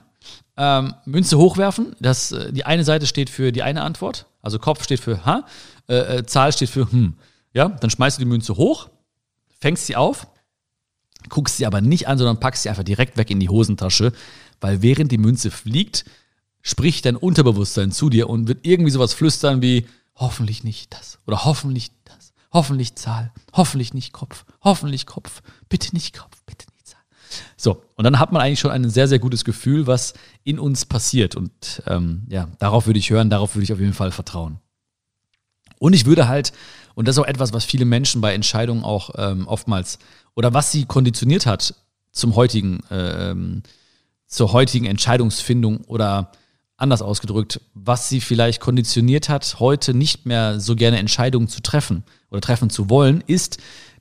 Ähm, 0.56 0.94
Münze 1.04 1.36
hochwerfen, 1.36 1.96
das, 2.00 2.32
äh, 2.32 2.50
die 2.50 2.64
eine 2.64 2.82
Seite 2.82 3.06
steht 3.06 3.28
für 3.28 3.52
die 3.52 3.62
eine 3.62 3.82
Antwort, 3.82 4.24
also 4.40 4.58
Kopf 4.58 4.84
steht 4.84 5.00
für 5.00 5.26
Ha, 5.26 5.44
äh, 5.86 5.96
äh, 6.16 6.24
Zahl 6.24 6.50
steht 6.54 6.70
für 6.70 6.90
Hm. 6.90 7.12
Ja, 7.52 7.68
dann 7.68 7.90
schmeißt 7.90 8.16
du 8.16 8.22
die 8.22 8.28
Münze 8.28 8.56
hoch, 8.56 8.88
fängst 9.60 9.84
sie 9.84 9.96
auf, 9.96 10.28
guckst 11.28 11.58
sie 11.58 11.66
aber 11.66 11.82
nicht 11.82 12.08
an, 12.08 12.16
sondern 12.16 12.40
packst 12.40 12.62
sie 12.62 12.70
einfach 12.70 12.84
direkt 12.84 13.18
weg 13.18 13.30
in 13.30 13.38
die 13.38 13.50
Hosentasche, 13.50 14.12
weil 14.62 14.80
während 14.80 15.12
die 15.12 15.18
Münze 15.18 15.50
fliegt, 15.50 16.06
spricht 16.62 17.04
dein 17.04 17.16
Unterbewusstsein 17.16 17.92
zu 17.92 18.10
dir 18.10 18.28
und 18.28 18.48
wird 18.48 18.66
irgendwie 18.66 18.90
sowas 18.90 19.14
flüstern 19.14 19.62
wie 19.62 19.86
hoffentlich 20.16 20.64
nicht 20.64 20.92
das 20.92 21.18
oder 21.26 21.44
hoffentlich 21.44 21.90
das, 22.04 22.32
hoffentlich 22.52 22.94
Zahl, 22.96 23.32
hoffentlich 23.52 23.94
nicht 23.94 24.12
Kopf, 24.12 24.44
hoffentlich 24.62 25.06
Kopf, 25.06 25.42
bitte 25.68 25.94
nicht 25.94 26.16
Kopf, 26.16 26.42
bitte 26.46 26.66
nicht 26.74 26.88
Zahl. 26.88 27.00
So, 27.56 27.82
und 27.96 28.04
dann 28.04 28.18
hat 28.18 28.32
man 28.32 28.42
eigentlich 28.42 28.60
schon 28.60 28.70
ein 28.70 28.90
sehr, 28.90 29.08
sehr 29.08 29.18
gutes 29.18 29.44
Gefühl, 29.44 29.86
was 29.86 30.14
in 30.44 30.58
uns 30.58 30.84
passiert. 30.84 31.36
Und 31.36 31.82
ähm, 31.86 32.22
ja, 32.28 32.48
darauf 32.58 32.86
würde 32.86 32.98
ich 32.98 33.10
hören, 33.10 33.30
darauf 33.30 33.54
würde 33.54 33.64
ich 33.64 33.72
auf 33.72 33.80
jeden 33.80 33.94
Fall 33.94 34.10
vertrauen. 34.10 34.58
Und 35.78 35.92
ich 35.92 36.06
würde 36.06 36.28
halt, 36.28 36.52
und 36.94 37.06
das 37.06 37.16
ist 37.16 37.20
auch 37.20 37.26
etwas, 37.26 37.52
was 37.52 37.64
viele 37.64 37.84
Menschen 37.84 38.20
bei 38.20 38.34
Entscheidungen 38.34 38.82
auch 38.82 39.10
ähm, 39.16 39.46
oftmals, 39.46 39.98
oder 40.34 40.54
was 40.54 40.72
sie 40.72 40.84
konditioniert 40.84 41.46
hat 41.46 41.74
zum 42.10 42.34
heutigen, 42.34 42.80
äh, 42.90 43.30
ähm, 43.30 43.62
zur 44.26 44.52
heutigen 44.52 44.86
Entscheidungsfindung 44.86 45.82
oder 45.86 46.32
anders 46.78 47.02
ausgedrückt, 47.02 47.60
was 47.74 48.08
sie 48.08 48.20
vielleicht 48.20 48.60
konditioniert 48.60 49.28
hat, 49.28 49.56
heute 49.58 49.92
nicht 49.92 50.24
mehr 50.24 50.60
so 50.60 50.76
gerne 50.76 50.98
Entscheidungen 50.98 51.48
zu 51.48 51.60
treffen 51.60 52.04
oder 52.30 52.40
treffen 52.40 52.70
zu 52.70 52.88
wollen, 52.88 53.22
ist, 53.26 53.58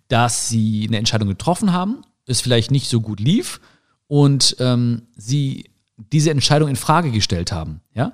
dass 0.07 0.47
sie 0.47 0.85
eine 0.87 0.97
Entscheidung 0.97 1.27
getroffen 1.27 1.73
haben, 1.73 2.03
es 2.25 2.39
vielleicht 2.39 2.71
nicht 2.71 2.87
so 2.87 3.01
gut 3.01 3.19
lief 3.19 3.59
und 4.07 4.55
ähm, 4.59 5.03
sie 5.15 5.65
diese 5.97 6.29
Entscheidung 6.29 6.69
in 6.69 6.75
Frage 6.75 7.11
gestellt 7.11 7.51
haben. 7.51 7.81
Ja, 7.95 8.13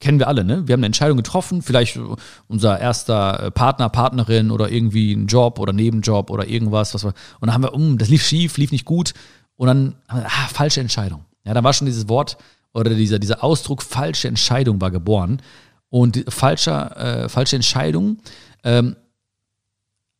kennen 0.00 0.18
wir 0.18 0.26
alle, 0.26 0.42
ne? 0.44 0.66
Wir 0.66 0.72
haben 0.72 0.80
eine 0.80 0.86
Entscheidung 0.86 1.16
getroffen, 1.16 1.62
vielleicht 1.62 1.98
unser 2.48 2.80
erster 2.80 3.44
äh, 3.44 3.50
Partner, 3.52 3.88
Partnerin 3.88 4.50
oder 4.50 4.70
irgendwie 4.70 5.12
ein 5.12 5.28
Job 5.28 5.60
oder 5.60 5.72
Nebenjob 5.72 6.28
oder 6.30 6.46
irgendwas, 6.48 6.92
was 6.92 7.04
wir, 7.04 7.14
und 7.40 7.46
dann 7.46 7.54
haben 7.54 7.62
wir, 7.62 7.72
um, 7.72 7.98
das 7.98 8.08
lief 8.08 8.26
schief, 8.26 8.56
lief 8.58 8.72
nicht 8.72 8.84
gut 8.84 9.14
und 9.54 9.68
dann, 9.68 9.94
ah, 10.08 10.48
falsche 10.52 10.80
Entscheidung. 10.80 11.24
Ja, 11.44 11.54
da 11.54 11.62
war 11.62 11.72
schon 11.72 11.86
dieses 11.86 12.08
Wort 12.08 12.36
oder 12.74 12.90
dieser, 12.90 13.18
dieser 13.18 13.44
Ausdruck 13.44 13.82
falsche 13.82 14.28
Entscheidung 14.28 14.80
war 14.80 14.90
geboren. 14.90 15.42
Und 15.90 16.24
falscher, 16.28 17.24
äh, 17.24 17.28
falsche 17.28 17.56
Entscheidung 17.56 18.18
ähm, 18.64 18.96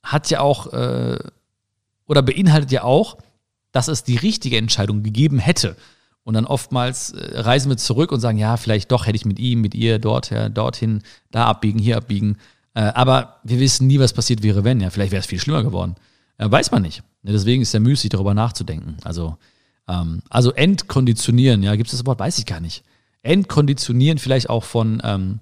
hat 0.02 0.30
ja 0.30 0.40
auch 0.40 0.72
äh, 0.72 1.18
oder 2.06 2.22
beinhaltet 2.22 2.70
ja 2.72 2.82
auch, 2.82 3.16
dass 3.72 3.88
es 3.88 4.04
die 4.04 4.16
richtige 4.16 4.58
Entscheidung 4.58 5.02
gegeben 5.02 5.38
hätte. 5.38 5.76
Und 6.24 6.34
dann 6.34 6.44
oftmals 6.44 7.10
äh, 7.10 7.40
reisen 7.40 7.70
wir 7.70 7.76
zurück 7.78 8.12
und 8.12 8.20
sagen, 8.20 8.38
ja, 8.38 8.56
vielleicht 8.56 8.92
doch 8.92 9.06
hätte 9.06 9.16
ich 9.16 9.24
mit 9.24 9.38
ihm, 9.38 9.60
mit 9.60 9.74
ihr 9.74 9.98
dort, 9.98 10.30
ja, 10.30 10.48
dorthin, 10.48 11.02
da 11.30 11.46
abbiegen, 11.46 11.78
hier 11.78 11.96
abbiegen. 11.96 12.36
Äh, 12.74 12.82
aber 12.82 13.40
wir 13.42 13.58
wissen 13.58 13.86
nie, 13.86 13.98
was 13.98 14.12
passiert 14.12 14.42
wäre, 14.42 14.62
wenn. 14.62 14.80
Ja, 14.80 14.90
vielleicht 14.90 15.12
wäre 15.12 15.20
es 15.20 15.26
viel 15.26 15.40
schlimmer 15.40 15.62
geworden. 15.62 15.96
Äh, 16.38 16.50
weiß 16.50 16.70
man 16.70 16.82
nicht. 16.82 17.02
Deswegen 17.22 17.62
ist 17.62 17.68
es 17.68 17.74
ja 17.74 17.80
müßig, 17.80 18.10
darüber 18.10 18.34
nachzudenken. 18.34 18.96
Also, 19.04 19.36
ähm, 19.88 20.22
also 20.30 20.52
entkonditionieren, 20.52 21.62
ja, 21.62 21.74
gibt 21.76 21.90
es 21.90 21.98
das 21.98 22.06
Wort? 22.06 22.18
Weiß 22.18 22.38
ich 22.38 22.46
gar 22.46 22.60
nicht. 22.60 22.84
Entkonditionieren 23.22 24.18
vielleicht 24.18 24.50
auch 24.50 24.64
von, 24.64 25.00
ähm, 25.04 25.40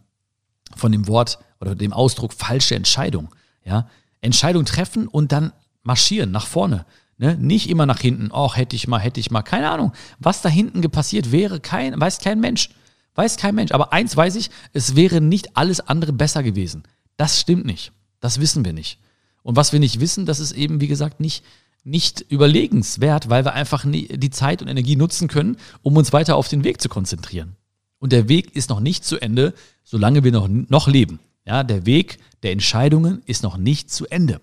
von 0.76 0.92
dem 0.92 1.08
Wort 1.08 1.38
oder 1.60 1.74
dem 1.74 1.92
Ausdruck 1.92 2.32
falsche 2.32 2.74
Entscheidung. 2.74 3.28
Ja, 3.64 3.88
Entscheidung 4.20 4.64
treffen 4.64 5.06
und 5.08 5.32
dann 5.32 5.52
marschieren 5.82 6.30
nach 6.30 6.46
vorne. 6.46 6.84
Ne? 7.18 7.36
Nicht 7.36 7.68
immer 7.68 7.84
nach 7.84 8.00
hinten, 8.00 8.30
oh, 8.32 8.54
hätte 8.54 8.76
ich 8.76 8.88
mal, 8.88 8.98
hätte 8.98 9.20
ich 9.20 9.30
mal, 9.30 9.42
keine 9.42 9.70
Ahnung. 9.70 9.92
Was 10.18 10.40
da 10.40 10.48
hinten 10.48 10.82
passiert 10.90 11.32
wäre, 11.32 11.60
kein, 11.60 11.98
weiß 12.00 12.18
kein 12.20 12.40
Mensch. 12.40 12.70
Weiß 13.14 13.36
kein 13.36 13.54
Mensch. 13.54 13.72
Aber 13.72 13.92
eins 13.92 14.16
weiß 14.16 14.36
ich, 14.36 14.50
es 14.72 14.96
wäre 14.96 15.20
nicht 15.20 15.56
alles 15.56 15.80
andere 15.80 16.12
besser 16.12 16.42
gewesen. 16.42 16.84
Das 17.16 17.38
stimmt 17.38 17.66
nicht. 17.66 17.92
Das 18.20 18.40
wissen 18.40 18.64
wir 18.64 18.72
nicht. 18.72 18.98
Und 19.42 19.56
was 19.56 19.72
wir 19.72 19.80
nicht 19.80 20.00
wissen, 20.00 20.26
das 20.26 20.40
ist 20.40 20.52
eben, 20.52 20.80
wie 20.80 20.86
gesagt, 20.86 21.20
nicht, 21.20 21.44
nicht 21.82 22.20
überlegenswert, 22.20 23.30
weil 23.30 23.44
wir 23.44 23.54
einfach 23.54 23.84
die 23.86 24.30
Zeit 24.30 24.62
und 24.62 24.68
Energie 24.68 24.96
nutzen 24.96 25.28
können, 25.28 25.56
um 25.82 25.96
uns 25.96 26.12
weiter 26.12 26.36
auf 26.36 26.48
den 26.48 26.64
Weg 26.64 26.80
zu 26.80 26.88
konzentrieren. 26.88 27.56
Und 27.98 28.12
der 28.12 28.28
Weg 28.28 28.54
ist 28.56 28.70
noch 28.70 28.80
nicht 28.80 29.04
zu 29.04 29.18
Ende, 29.18 29.54
solange 29.84 30.24
wir 30.24 30.32
noch, 30.32 30.48
noch 30.48 30.88
leben. 30.88 31.20
Ja, 31.46 31.62
der 31.64 31.86
Weg 31.86 32.18
der 32.42 32.52
Entscheidungen 32.52 33.22
ist 33.26 33.42
noch 33.42 33.56
nicht 33.56 33.90
zu 33.90 34.06
Ende. 34.06 34.40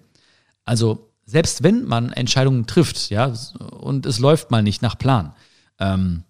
Also 0.66 1.12
selbst 1.26 1.64
wenn 1.64 1.86
man 1.86 2.12
Entscheidungen 2.14 2.66
trifft, 2.68 3.10
ja, 3.10 3.34
und 3.72 4.06
es 4.06 4.20
läuft 4.20 4.50
mal 4.52 4.64
nicht 4.64 4.82
nach 4.82 4.98
Plan, 4.98 5.34
ähm, 5.80 6.24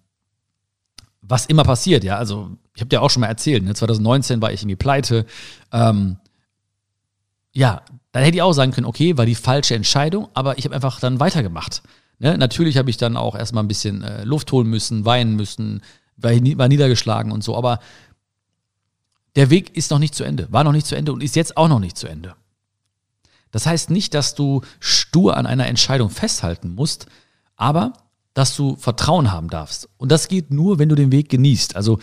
was 1.22 1.46
immer 1.46 1.64
passiert, 1.64 2.04
ja, 2.04 2.16
also 2.16 2.50
ich 2.74 2.80
habe 2.80 2.88
dir 2.88 3.02
auch 3.02 3.10
schon 3.10 3.20
mal 3.20 3.26
erzählt, 3.28 3.64
ne, 3.64 3.74
2019 3.74 4.40
war 4.40 4.52
ich 4.52 4.62
irgendwie 4.62 4.76
pleite, 4.76 5.26
ähm, 5.72 6.18
ja, 7.58 7.82
dann 8.12 8.22
hätte 8.22 8.36
ich 8.36 8.42
auch 8.42 8.52
sagen 8.52 8.70
können, 8.70 8.86
okay, 8.86 9.18
war 9.18 9.26
die 9.26 9.34
falsche 9.34 9.74
Entscheidung, 9.74 10.28
aber 10.32 10.58
ich 10.58 10.64
habe 10.64 10.76
einfach 10.76 11.00
dann 11.00 11.18
weitergemacht. 11.18 11.82
Ne? 12.20 12.38
Natürlich 12.38 12.76
habe 12.76 12.88
ich 12.88 12.98
dann 12.98 13.16
auch 13.16 13.34
erstmal 13.34 13.64
ein 13.64 13.68
bisschen 13.68 14.04
äh, 14.04 14.22
Luft 14.22 14.52
holen 14.52 14.68
müssen, 14.68 15.04
weinen 15.04 15.34
müssen, 15.34 15.82
war, 16.16 16.30
war 16.30 16.68
niedergeschlagen 16.68 17.32
und 17.32 17.42
so, 17.42 17.56
aber 17.56 17.80
der 19.34 19.50
Weg 19.50 19.76
ist 19.76 19.90
noch 19.90 19.98
nicht 19.98 20.14
zu 20.14 20.22
Ende, 20.22 20.46
war 20.52 20.62
noch 20.62 20.70
nicht 20.70 20.86
zu 20.86 20.94
Ende 20.94 21.12
und 21.12 21.20
ist 21.20 21.34
jetzt 21.34 21.56
auch 21.56 21.66
noch 21.66 21.80
nicht 21.80 21.98
zu 21.98 22.06
Ende. 22.06 22.36
Das 23.50 23.66
heißt 23.66 23.90
nicht, 23.90 24.14
dass 24.14 24.36
du 24.36 24.60
stur 24.78 25.36
an 25.36 25.46
einer 25.46 25.66
Entscheidung 25.66 26.10
festhalten 26.10 26.76
musst, 26.76 27.06
aber 27.56 27.92
dass 28.34 28.54
du 28.54 28.76
Vertrauen 28.76 29.32
haben 29.32 29.50
darfst. 29.50 29.88
Und 29.96 30.12
das 30.12 30.28
geht 30.28 30.52
nur, 30.52 30.78
wenn 30.78 30.88
du 30.88 30.94
den 30.94 31.10
Weg 31.10 31.28
genießt. 31.28 31.74
Also 31.74 31.98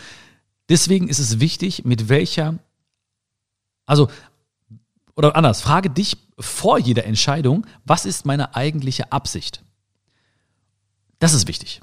deswegen 0.68 1.08
ist 1.08 1.20
es 1.20 1.40
wichtig, 1.40 1.86
mit 1.86 2.10
welcher, 2.10 2.56
also, 3.86 4.10
oder 5.16 5.36
anders, 5.36 5.62
frage 5.62 5.90
dich 5.90 6.18
vor 6.40 6.78
jeder 6.78 7.06
Entscheidung, 7.06 7.66
was 7.86 8.06
ist 8.06 8.26
meine 8.26 8.56
eigentliche 8.56 9.12
Absicht? 9.12 9.64
Das 11.20 11.34
ist 11.34 11.48
wichtig. 11.48 11.82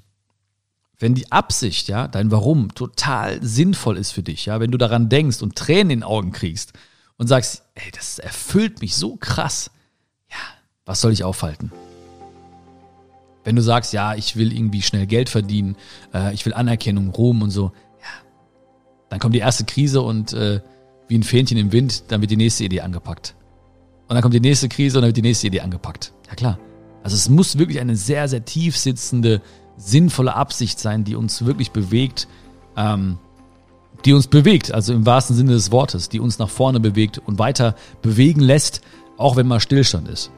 Wenn 0.99 1.15
die 1.15 1.33
Absicht, 1.33 1.89
ja, 1.89 2.07
dein 2.07 2.31
Warum 2.31 2.75
total 2.75 3.43
sinnvoll 3.43 3.97
ist 3.97 4.13
für 4.13 4.23
dich, 4.23 4.47
ja, 4.47 4.61
wenn 4.61 4.71
du 4.71 4.79
daran 4.79 5.09
denkst 5.09 5.43
und 5.43 5.57
Tränen 5.57 5.91
in 5.91 6.01
den 6.01 6.05
Augen 6.05 6.33
kriegst, 6.33 6.73
und 7.23 7.29
sagst, 7.29 7.63
ey, 7.75 7.91
das 7.93 8.19
erfüllt 8.19 8.81
mich 8.81 8.97
so 8.97 9.17
krass, 9.17 9.71
ja, 10.29 10.37
was 10.85 11.01
soll 11.01 11.13
ich 11.13 11.25
aufhalten? 11.25 11.71
Wenn 13.45 13.57
du 13.57 13.63
sagst, 13.63 13.93
ja, 13.93 14.15
ich 14.15 14.37
will 14.37 14.53
irgendwie 14.53 14.83
schnell 14.83 15.07
Geld 15.07 15.29
verdienen, 15.29 15.77
äh, 16.13 16.35
ich 16.35 16.45
will 16.47 16.55
Anerkennung, 16.55 17.11
Ruhm 17.11 17.43
und 17.43 17.51
so, 17.51 17.73
ja, 18.01 18.29
dann 19.09 19.21
kommt 19.21 19.35
die 19.35 19.41
erste 19.41 19.65
Krise 19.65 20.03
und 20.03 20.33
äh, 20.33 20.61
wie 21.09 21.19
ein 21.19 21.23
Fähnchen 21.23 21.59
im 21.59 21.73
Wind, 21.73 22.05
dann 22.09 22.21
wird 22.21 22.31
die 22.31 22.37
nächste 22.37 22.65
Idee 22.65 22.81
angepackt. 22.81 23.35
Und 24.09 24.15
dann 24.15 24.23
kommt 24.23 24.35
die 24.35 24.41
nächste 24.41 24.69
Krise 24.69 24.99
und 24.99 25.03
dann 25.03 25.09
wird 25.09 25.17
die 25.17 25.23
nächste 25.23 25.47
Idee 25.47 25.61
angepackt. 25.61 26.13
Ja 26.29 26.35
klar. 26.35 26.59
Also 27.03 27.17
es 27.17 27.29
muss 27.29 27.59
wirklich 27.59 27.81
eine 27.81 27.97
sehr, 27.97 28.29
sehr 28.29 28.45
tief 28.45 28.77
sitzende, 28.77 29.41
sinnvolle 29.77 30.35
Absicht 30.35 30.79
sein, 30.79 31.05
die 31.05 31.17
uns 31.17 31.45
wirklich 31.45 31.71
bewegt, 31.73 32.29
ähm, 32.77 33.19
die 34.05 34.13
uns 34.13 34.27
bewegt, 34.27 34.73
also 34.73 34.93
im 34.93 35.07
wahrsten 35.07 35.37
Sinne 35.37 35.53
des 35.53 35.71
Wortes, 35.71 36.09
die 36.09 36.21
uns 36.21 36.39
nach 36.39 36.49
vorne 36.49 36.81
bewegt 36.81 37.19
und 37.19 37.39
weiter 37.39 37.75
bewegen 38.03 38.41
lässt, 38.41 38.83
auch 39.17 39.37
wenn 39.37 39.47
mal 39.47 39.61
Stillstand 39.61 40.09
ist. 40.09 40.31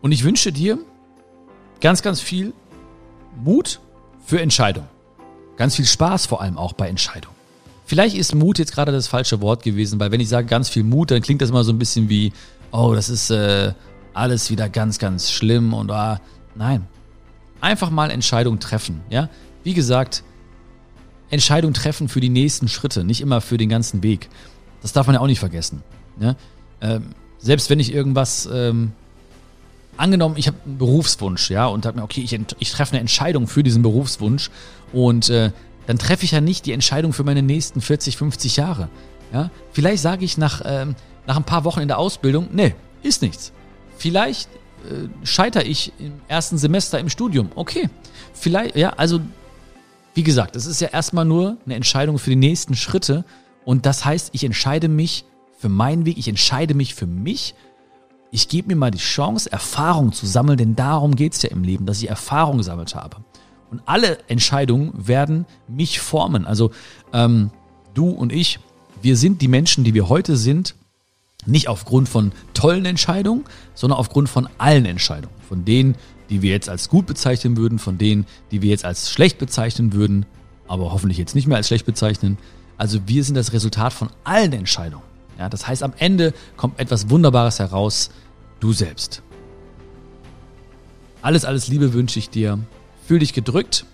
Und 0.00 0.12
ich 0.12 0.24
wünsche 0.24 0.52
dir 0.52 0.78
ganz, 1.80 2.02
ganz 2.02 2.20
viel 2.20 2.52
Mut 3.42 3.80
für 4.24 4.40
Entscheidung. 4.40 4.84
Ganz 5.58 5.74
viel 5.74 5.84
Spaß 5.84 6.26
vor 6.26 6.40
allem 6.40 6.56
auch 6.56 6.72
bei 6.72 6.88
Entscheidung. 6.88 7.32
Vielleicht 7.84 8.16
ist 8.16 8.34
Mut 8.34 8.58
jetzt 8.58 8.72
gerade 8.72 8.92
das 8.92 9.08
falsche 9.08 9.40
Wort 9.40 9.64
gewesen, 9.64 9.98
weil 9.98 10.12
wenn 10.12 10.20
ich 10.20 10.28
sage 10.28 10.46
ganz 10.46 10.68
viel 10.68 10.84
Mut, 10.84 11.10
dann 11.10 11.20
klingt 11.20 11.42
das 11.42 11.50
immer 11.50 11.64
so 11.64 11.72
ein 11.72 11.78
bisschen 11.78 12.08
wie, 12.08 12.32
oh, 12.70 12.94
das 12.94 13.08
ist 13.08 13.30
äh, 13.30 13.72
alles 14.14 14.50
wieder 14.50 14.68
ganz, 14.68 14.98
ganz 14.98 15.32
schlimm 15.32 15.74
und 15.74 15.90
ah, 15.90 16.20
nein. 16.54 16.86
Einfach 17.60 17.90
mal 17.90 18.10
Entscheidungen 18.10 18.60
treffen, 18.60 19.00
ja. 19.10 19.28
Wie 19.64 19.74
gesagt, 19.74 20.22
Entscheidung 21.28 21.72
treffen 21.72 22.08
für 22.08 22.20
die 22.20 22.28
nächsten 22.28 22.68
Schritte, 22.68 23.02
nicht 23.02 23.20
immer 23.20 23.40
für 23.40 23.58
den 23.58 23.68
ganzen 23.68 24.02
Weg. 24.04 24.28
Das 24.80 24.92
darf 24.92 25.08
man 25.08 25.14
ja 25.14 25.20
auch 25.20 25.26
nicht 25.26 25.40
vergessen. 25.40 25.82
Ne? 26.18 26.36
Ähm, 26.80 27.06
selbst 27.38 27.68
wenn 27.68 27.80
ich 27.80 27.92
irgendwas 27.92 28.48
ähm, 28.52 28.92
angenommen, 29.98 30.36
ich 30.38 30.46
habe 30.46 30.56
einen 30.64 30.78
Berufswunsch, 30.78 31.50
ja, 31.50 31.66
und 31.66 31.86
habe 31.86 31.98
mir, 31.98 32.04
okay, 32.04 32.20
ich, 32.20 32.38
ich 32.58 32.70
treffe 32.70 32.92
eine 32.92 33.00
Entscheidung 33.00 33.46
für 33.46 33.62
diesen 33.62 33.82
Berufswunsch 33.82 34.50
und 34.92 35.28
äh, 35.28 35.50
dann 35.86 35.98
treffe 35.98 36.24
ich 36.24 36.32
ja 36.32 36.40
nicht 36.40 36.66
die 36.66 36.72
Entscheidung 36.72 37.12
für 37.12 37.24
meine 37.24 37.42
nächsten 37.42 37.80
40, 37.80 38.16
50 38.16 38.56
Jahre. 38.56 38.88
Ja? 39.32 39.50
Vielleicht 39.72 40.02
sage 40.02 40.24
ich 40.24 40.38
nach, 40.38 40.62
ähm, 40.64 40.94
nach 41.26 41.36
ein 41.36 41.44
paar 41.44 41.64
Wochen 41.64 41.80
in 41.80 41.88
der 41.88 41.98
Ausbildung, 41.98 42.48
nee, 42.52 42.74
ist 43.02 43.22
nichts. 43.22 43.52
Vielleicht 43.96 44.48
äh, 44.84 45.08
scheitere 45.26 45.64
ich 45.64 45.92
im 45.98 46.12
ersten 46.28 46.58
Semester 46.58 46.98
im 46.98 47.08
Studium. 47.08 47.50
Okay. 47.54 47.88
Vielleicht, 48.32 48.76
ja, 48.76 48.90
also 48.90 49.20
wie 50.14 50.22
gesagt, 50.22 50.56
es 50.56 50.66
ist 50.66 50.80
ja 50.80 50.88
erstmal 50.88 51.24
nur 51.24 51.56
eine 51.64 51.74
Entscheidung 51.74 52.18
für 52.18 52.30
die 52.30 52.36
nächsten 52.36 52.74
Schritte. 52.74 53.24
Und 53.64 53.86
das 53.86 54.04
heißt, 54.04 54.30
ich 54.32 54.44
entscheide 54.44 54.88
mich 54.88 55.24
für 55.58 55.68
meinen 55.68 56.06
Weg, 56.06 56.18
ich 56.18 56.28
entscheide 56.28 56.74
mich 56.74 56.94
für 56.94 57.06
mich. 57.06 57.54
Ich 58.30 58.48
gebe 58.48 58.68
mir 58.68 58.76
mal 58.76 58.90
die 58.90 58.98
Chance, 58.98 59.50
Erfahrung 59.50 60.12
zu 60.12 60.26
sammeln, 60.26 60.58
denn 60.58 60.76
darum 60.76 61.16
geht 61.16 61.34
es 61.34 61.42
ja 61.42 61.50
im 61.50 61.62
Leben, 61.62 61.86
dass 61.86 62.02
ich 62.02 62.10
Erfahrung 62.10 62.58
gesammelt 62.58 62.94
habe. 62.94 63.16
Und 63.70 63.82
alle 63.86 64.18
Entscheidungen 64.28 64.92
werden 64.94 65.46
mich 65.66 66.00
formen. 66.00 66.46
Also 66.46 66.70
ähm, 67.12 67.50
du 67.94 68.08
und 68.08 68.32
ich, 68.32 68.58
wir 69.00 69.16
sind 69.16 69.40
die 69.40 69.48
Menschen, 69.48 69.84
die 69.84 69.94
wir 69.94 70.08
heute 70.08 70.36
sind, 70.36 70.74
nicht 71.46 71.68
aufgrund 71.68 72.08
von 72.08 72.32
tollen 72.52 72.84
Entscheidungen, 72.84 73.44
sondern 73.74 73.98
aufgrund 73.98 74.28
von 74.28 74.48
allen 74.58 74.84
Entscheidungen. 74.84 75.34
Von 75.48 75.64
denen, 75.64 75.94
die 76.28 76.42
wir 76.42 76.50
jetzt 76.50 76.68
als 76.68 76.88
gut 76.88 77.06
bezeichnen 77.06 77.56
würden, 77.56 77.78
von 77.78 77.96
denen, 77.96 78.26
die 78.50 78.60
wir 78.60 78.70
jetzt 78.70 78.84
als 78.84 79.10
schlecht 79.10 79.38
bezeichnen 79.38 79.94
würden, 79.94 80.26
aber 80.66 80.92
hoffentlich 80.92 81.16
jetzt 81.16 81.34
nicht 81.34 81.46
mehr 81.46 81.56
als 81.56 81.68
schlecht 81.68 81.86
bezeichnen. 81.86 82.36
Also 82.76 83.00
wir 83.06 83.24
sind 83.24 83.34
das 83.34 83.52
Resultat 83.52 83.92
von 83.92 84.10
allen 84.24 84.52
Entscheidungen. 84.52 85.04
Ja, 85.38 85.48
das 85.48 85.68
heißt, 85.68 85.82
am 85.82 85.92
Ende 85.98 86.34
kommt 86.56 86.80
etwas 86.80 87.10
Wunderbares 87.10 87.60
heraus, 87.60 88.10
du 88.60 88.72
selbst. 88.72 89.22
Alles, 91.22 91.44
alles 91.44 91.68
Liebe 91.68 91.92
wünsche 91.92 92.18
ich 92.18 92.28
dir. 92.28 92.58
Fühl 93.06 93.20
dich 93.20 93.32
gedrückt. 93.32 93.86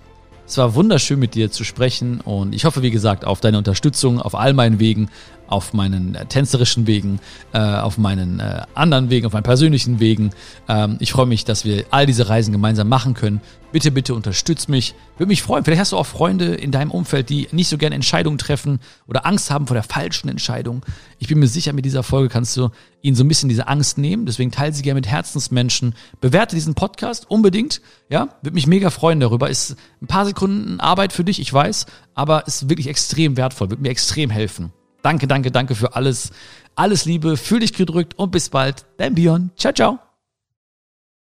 Es 0.46 0.58
war 0.58 0.74
wunderschön 0.74 1.18
mit 1.18 1.34
dir 1.34 1.50
zu 1.50 1.64
sprechen 1.64 2.20
und 2.20 2.54
ich 2.54 2.64
hoffe, 2.64 2.82
wie 2.82 2.90
gesagt, 2.90 3.24
auf 3.24 3.40
deine 3.40 3.56
Unterstützung 3.58 4.20
auf 4.20 4.34
all 4.34 4.52
meinen 4.52 4.78
Wegen, 4.78 5.08
auf 5.46 5.72
meinen 5.72 6.14
äh, 6.14 6.26
tänzerischen 6.26 6.86
Wegen, 6.86 7.20
äh, 7.52 7.58
auf 7.58 7.98
meinen 7.98 8.40
äh, 8.40 8.62
anderen 8.74 9.10
Wegen, 9.10 9.26
auf 9.26 9.32
meinen 9.32 9.42
persönlichen 9.42 10.00
Wegen. 10.00 10.30
Ähm, 10.68 10.96
ich 11.00 11.12
freue 11.12 11.26
mich, 11.26 11.44
dass 11.44 11.64
wir 11.64 11.84
all 11.90 12.06
diese 12.06 12.28
Reisen 12.28 12.52
gemeinsam 12.52 12.88
machen 12.88 13.14
können. 13.14 13.40
Bitte, 13.72 13.90
bitte 13.90 14.14
unterstütz 14.14 14.68
mich. 14.68 14.94
Würde 15.16 15.28
mich 15.28 15.42
freuen. 15.42 15.64
Vielleicht 15.64 15.80
hast 15.80 15.90
du 15.90 15.96
auch 15.96 16.06
Freunde 16.06 16.54
in 16.54 16.70
deinem 16.70 16.92
Umfeld, 16.92 17.28
die 17.28 17.48
nicht 17.50 17.68
so 17.68 17.76
gerne 17.76 17.96
Entscheidungen 17.96 18.38
treffen 18.38 18.78
oder 19.08 19.26
Angst 19.26 19.50
haben 19.50 19.66
vor 19.66 19.74
der 19.74 19.82
falschen 19.82 20.28
Entscheidung. 20.28 20.86
Ich 21.18 21.26
bin 21.26 21.40
mir 21.40 21.48
sicher, 21.48 21.72
mit 21.72 21.84
dieser 21.84 22.04
Folge 22.04 22.28
kannst 22.28 22.56
du 22.56 22.70
ihnen 23.02 23.16
so 23.16 23.24
ein 23.24 23.28
bisschen 23.28 23.48
diese 23.48 23.66
Angst 23.66 23.98
nehmen. 23.98 24.26
Deswegen 24.26 24.52
teile 24.52 24.72
sie 24.72 24.82
gerne 24.82 24.98
mit 24.98 25.08
Herzensmenschen. 25.08 25.94
Bewerte 26.20 26.54
diesen 26.54 26.74
Podcast 26.74 27.28
unbedingt. 27.28 27.80
Ja, 28.08 28.28
würde 28.42 28.54
mich 28.54 28.68
mega 28.68 28.90
freuen 28.90 29.18
darüber. 29.18 29.50
Ist 29.50 29.76
ein 30.00 30.06
paar 30.06 30.24
Sekunden 30.24 30.78
Arbeit 30.78 31.12
für 31.12 31.24
dich, 31.24 31.40
ich 31.40 31.52
weiß, 31.52 31.86
aber 32.14 32.46
ist 32.46 32.68
wirklich 32.68 32.86
extrem 32.86 33.36
wertvoll, 33.36 33.70
wird 33.70 33.80
mir 33.80 33.90
extrem 33.90 34.30
helfen. 34.30 34.72
Danke, 35.04 35.26
danke, 35.26 35.50
danke 35.50 35.74
für 35.74 35.94
alles. 35.94 36.30
Alles 36.76 37.04
Liebe, 37.04 37.36
fühl 37.36 37.60
dich 37.60 37.74
gedrückt 37.74 38.14
und 38.18 38.30
bis 38.30 38.48
bald. 38.48 38.86
Dein 38.96 39.14
Bion. 39.14 39.50
Ciao, 39.54 39.72
ciao. 39.72 40.03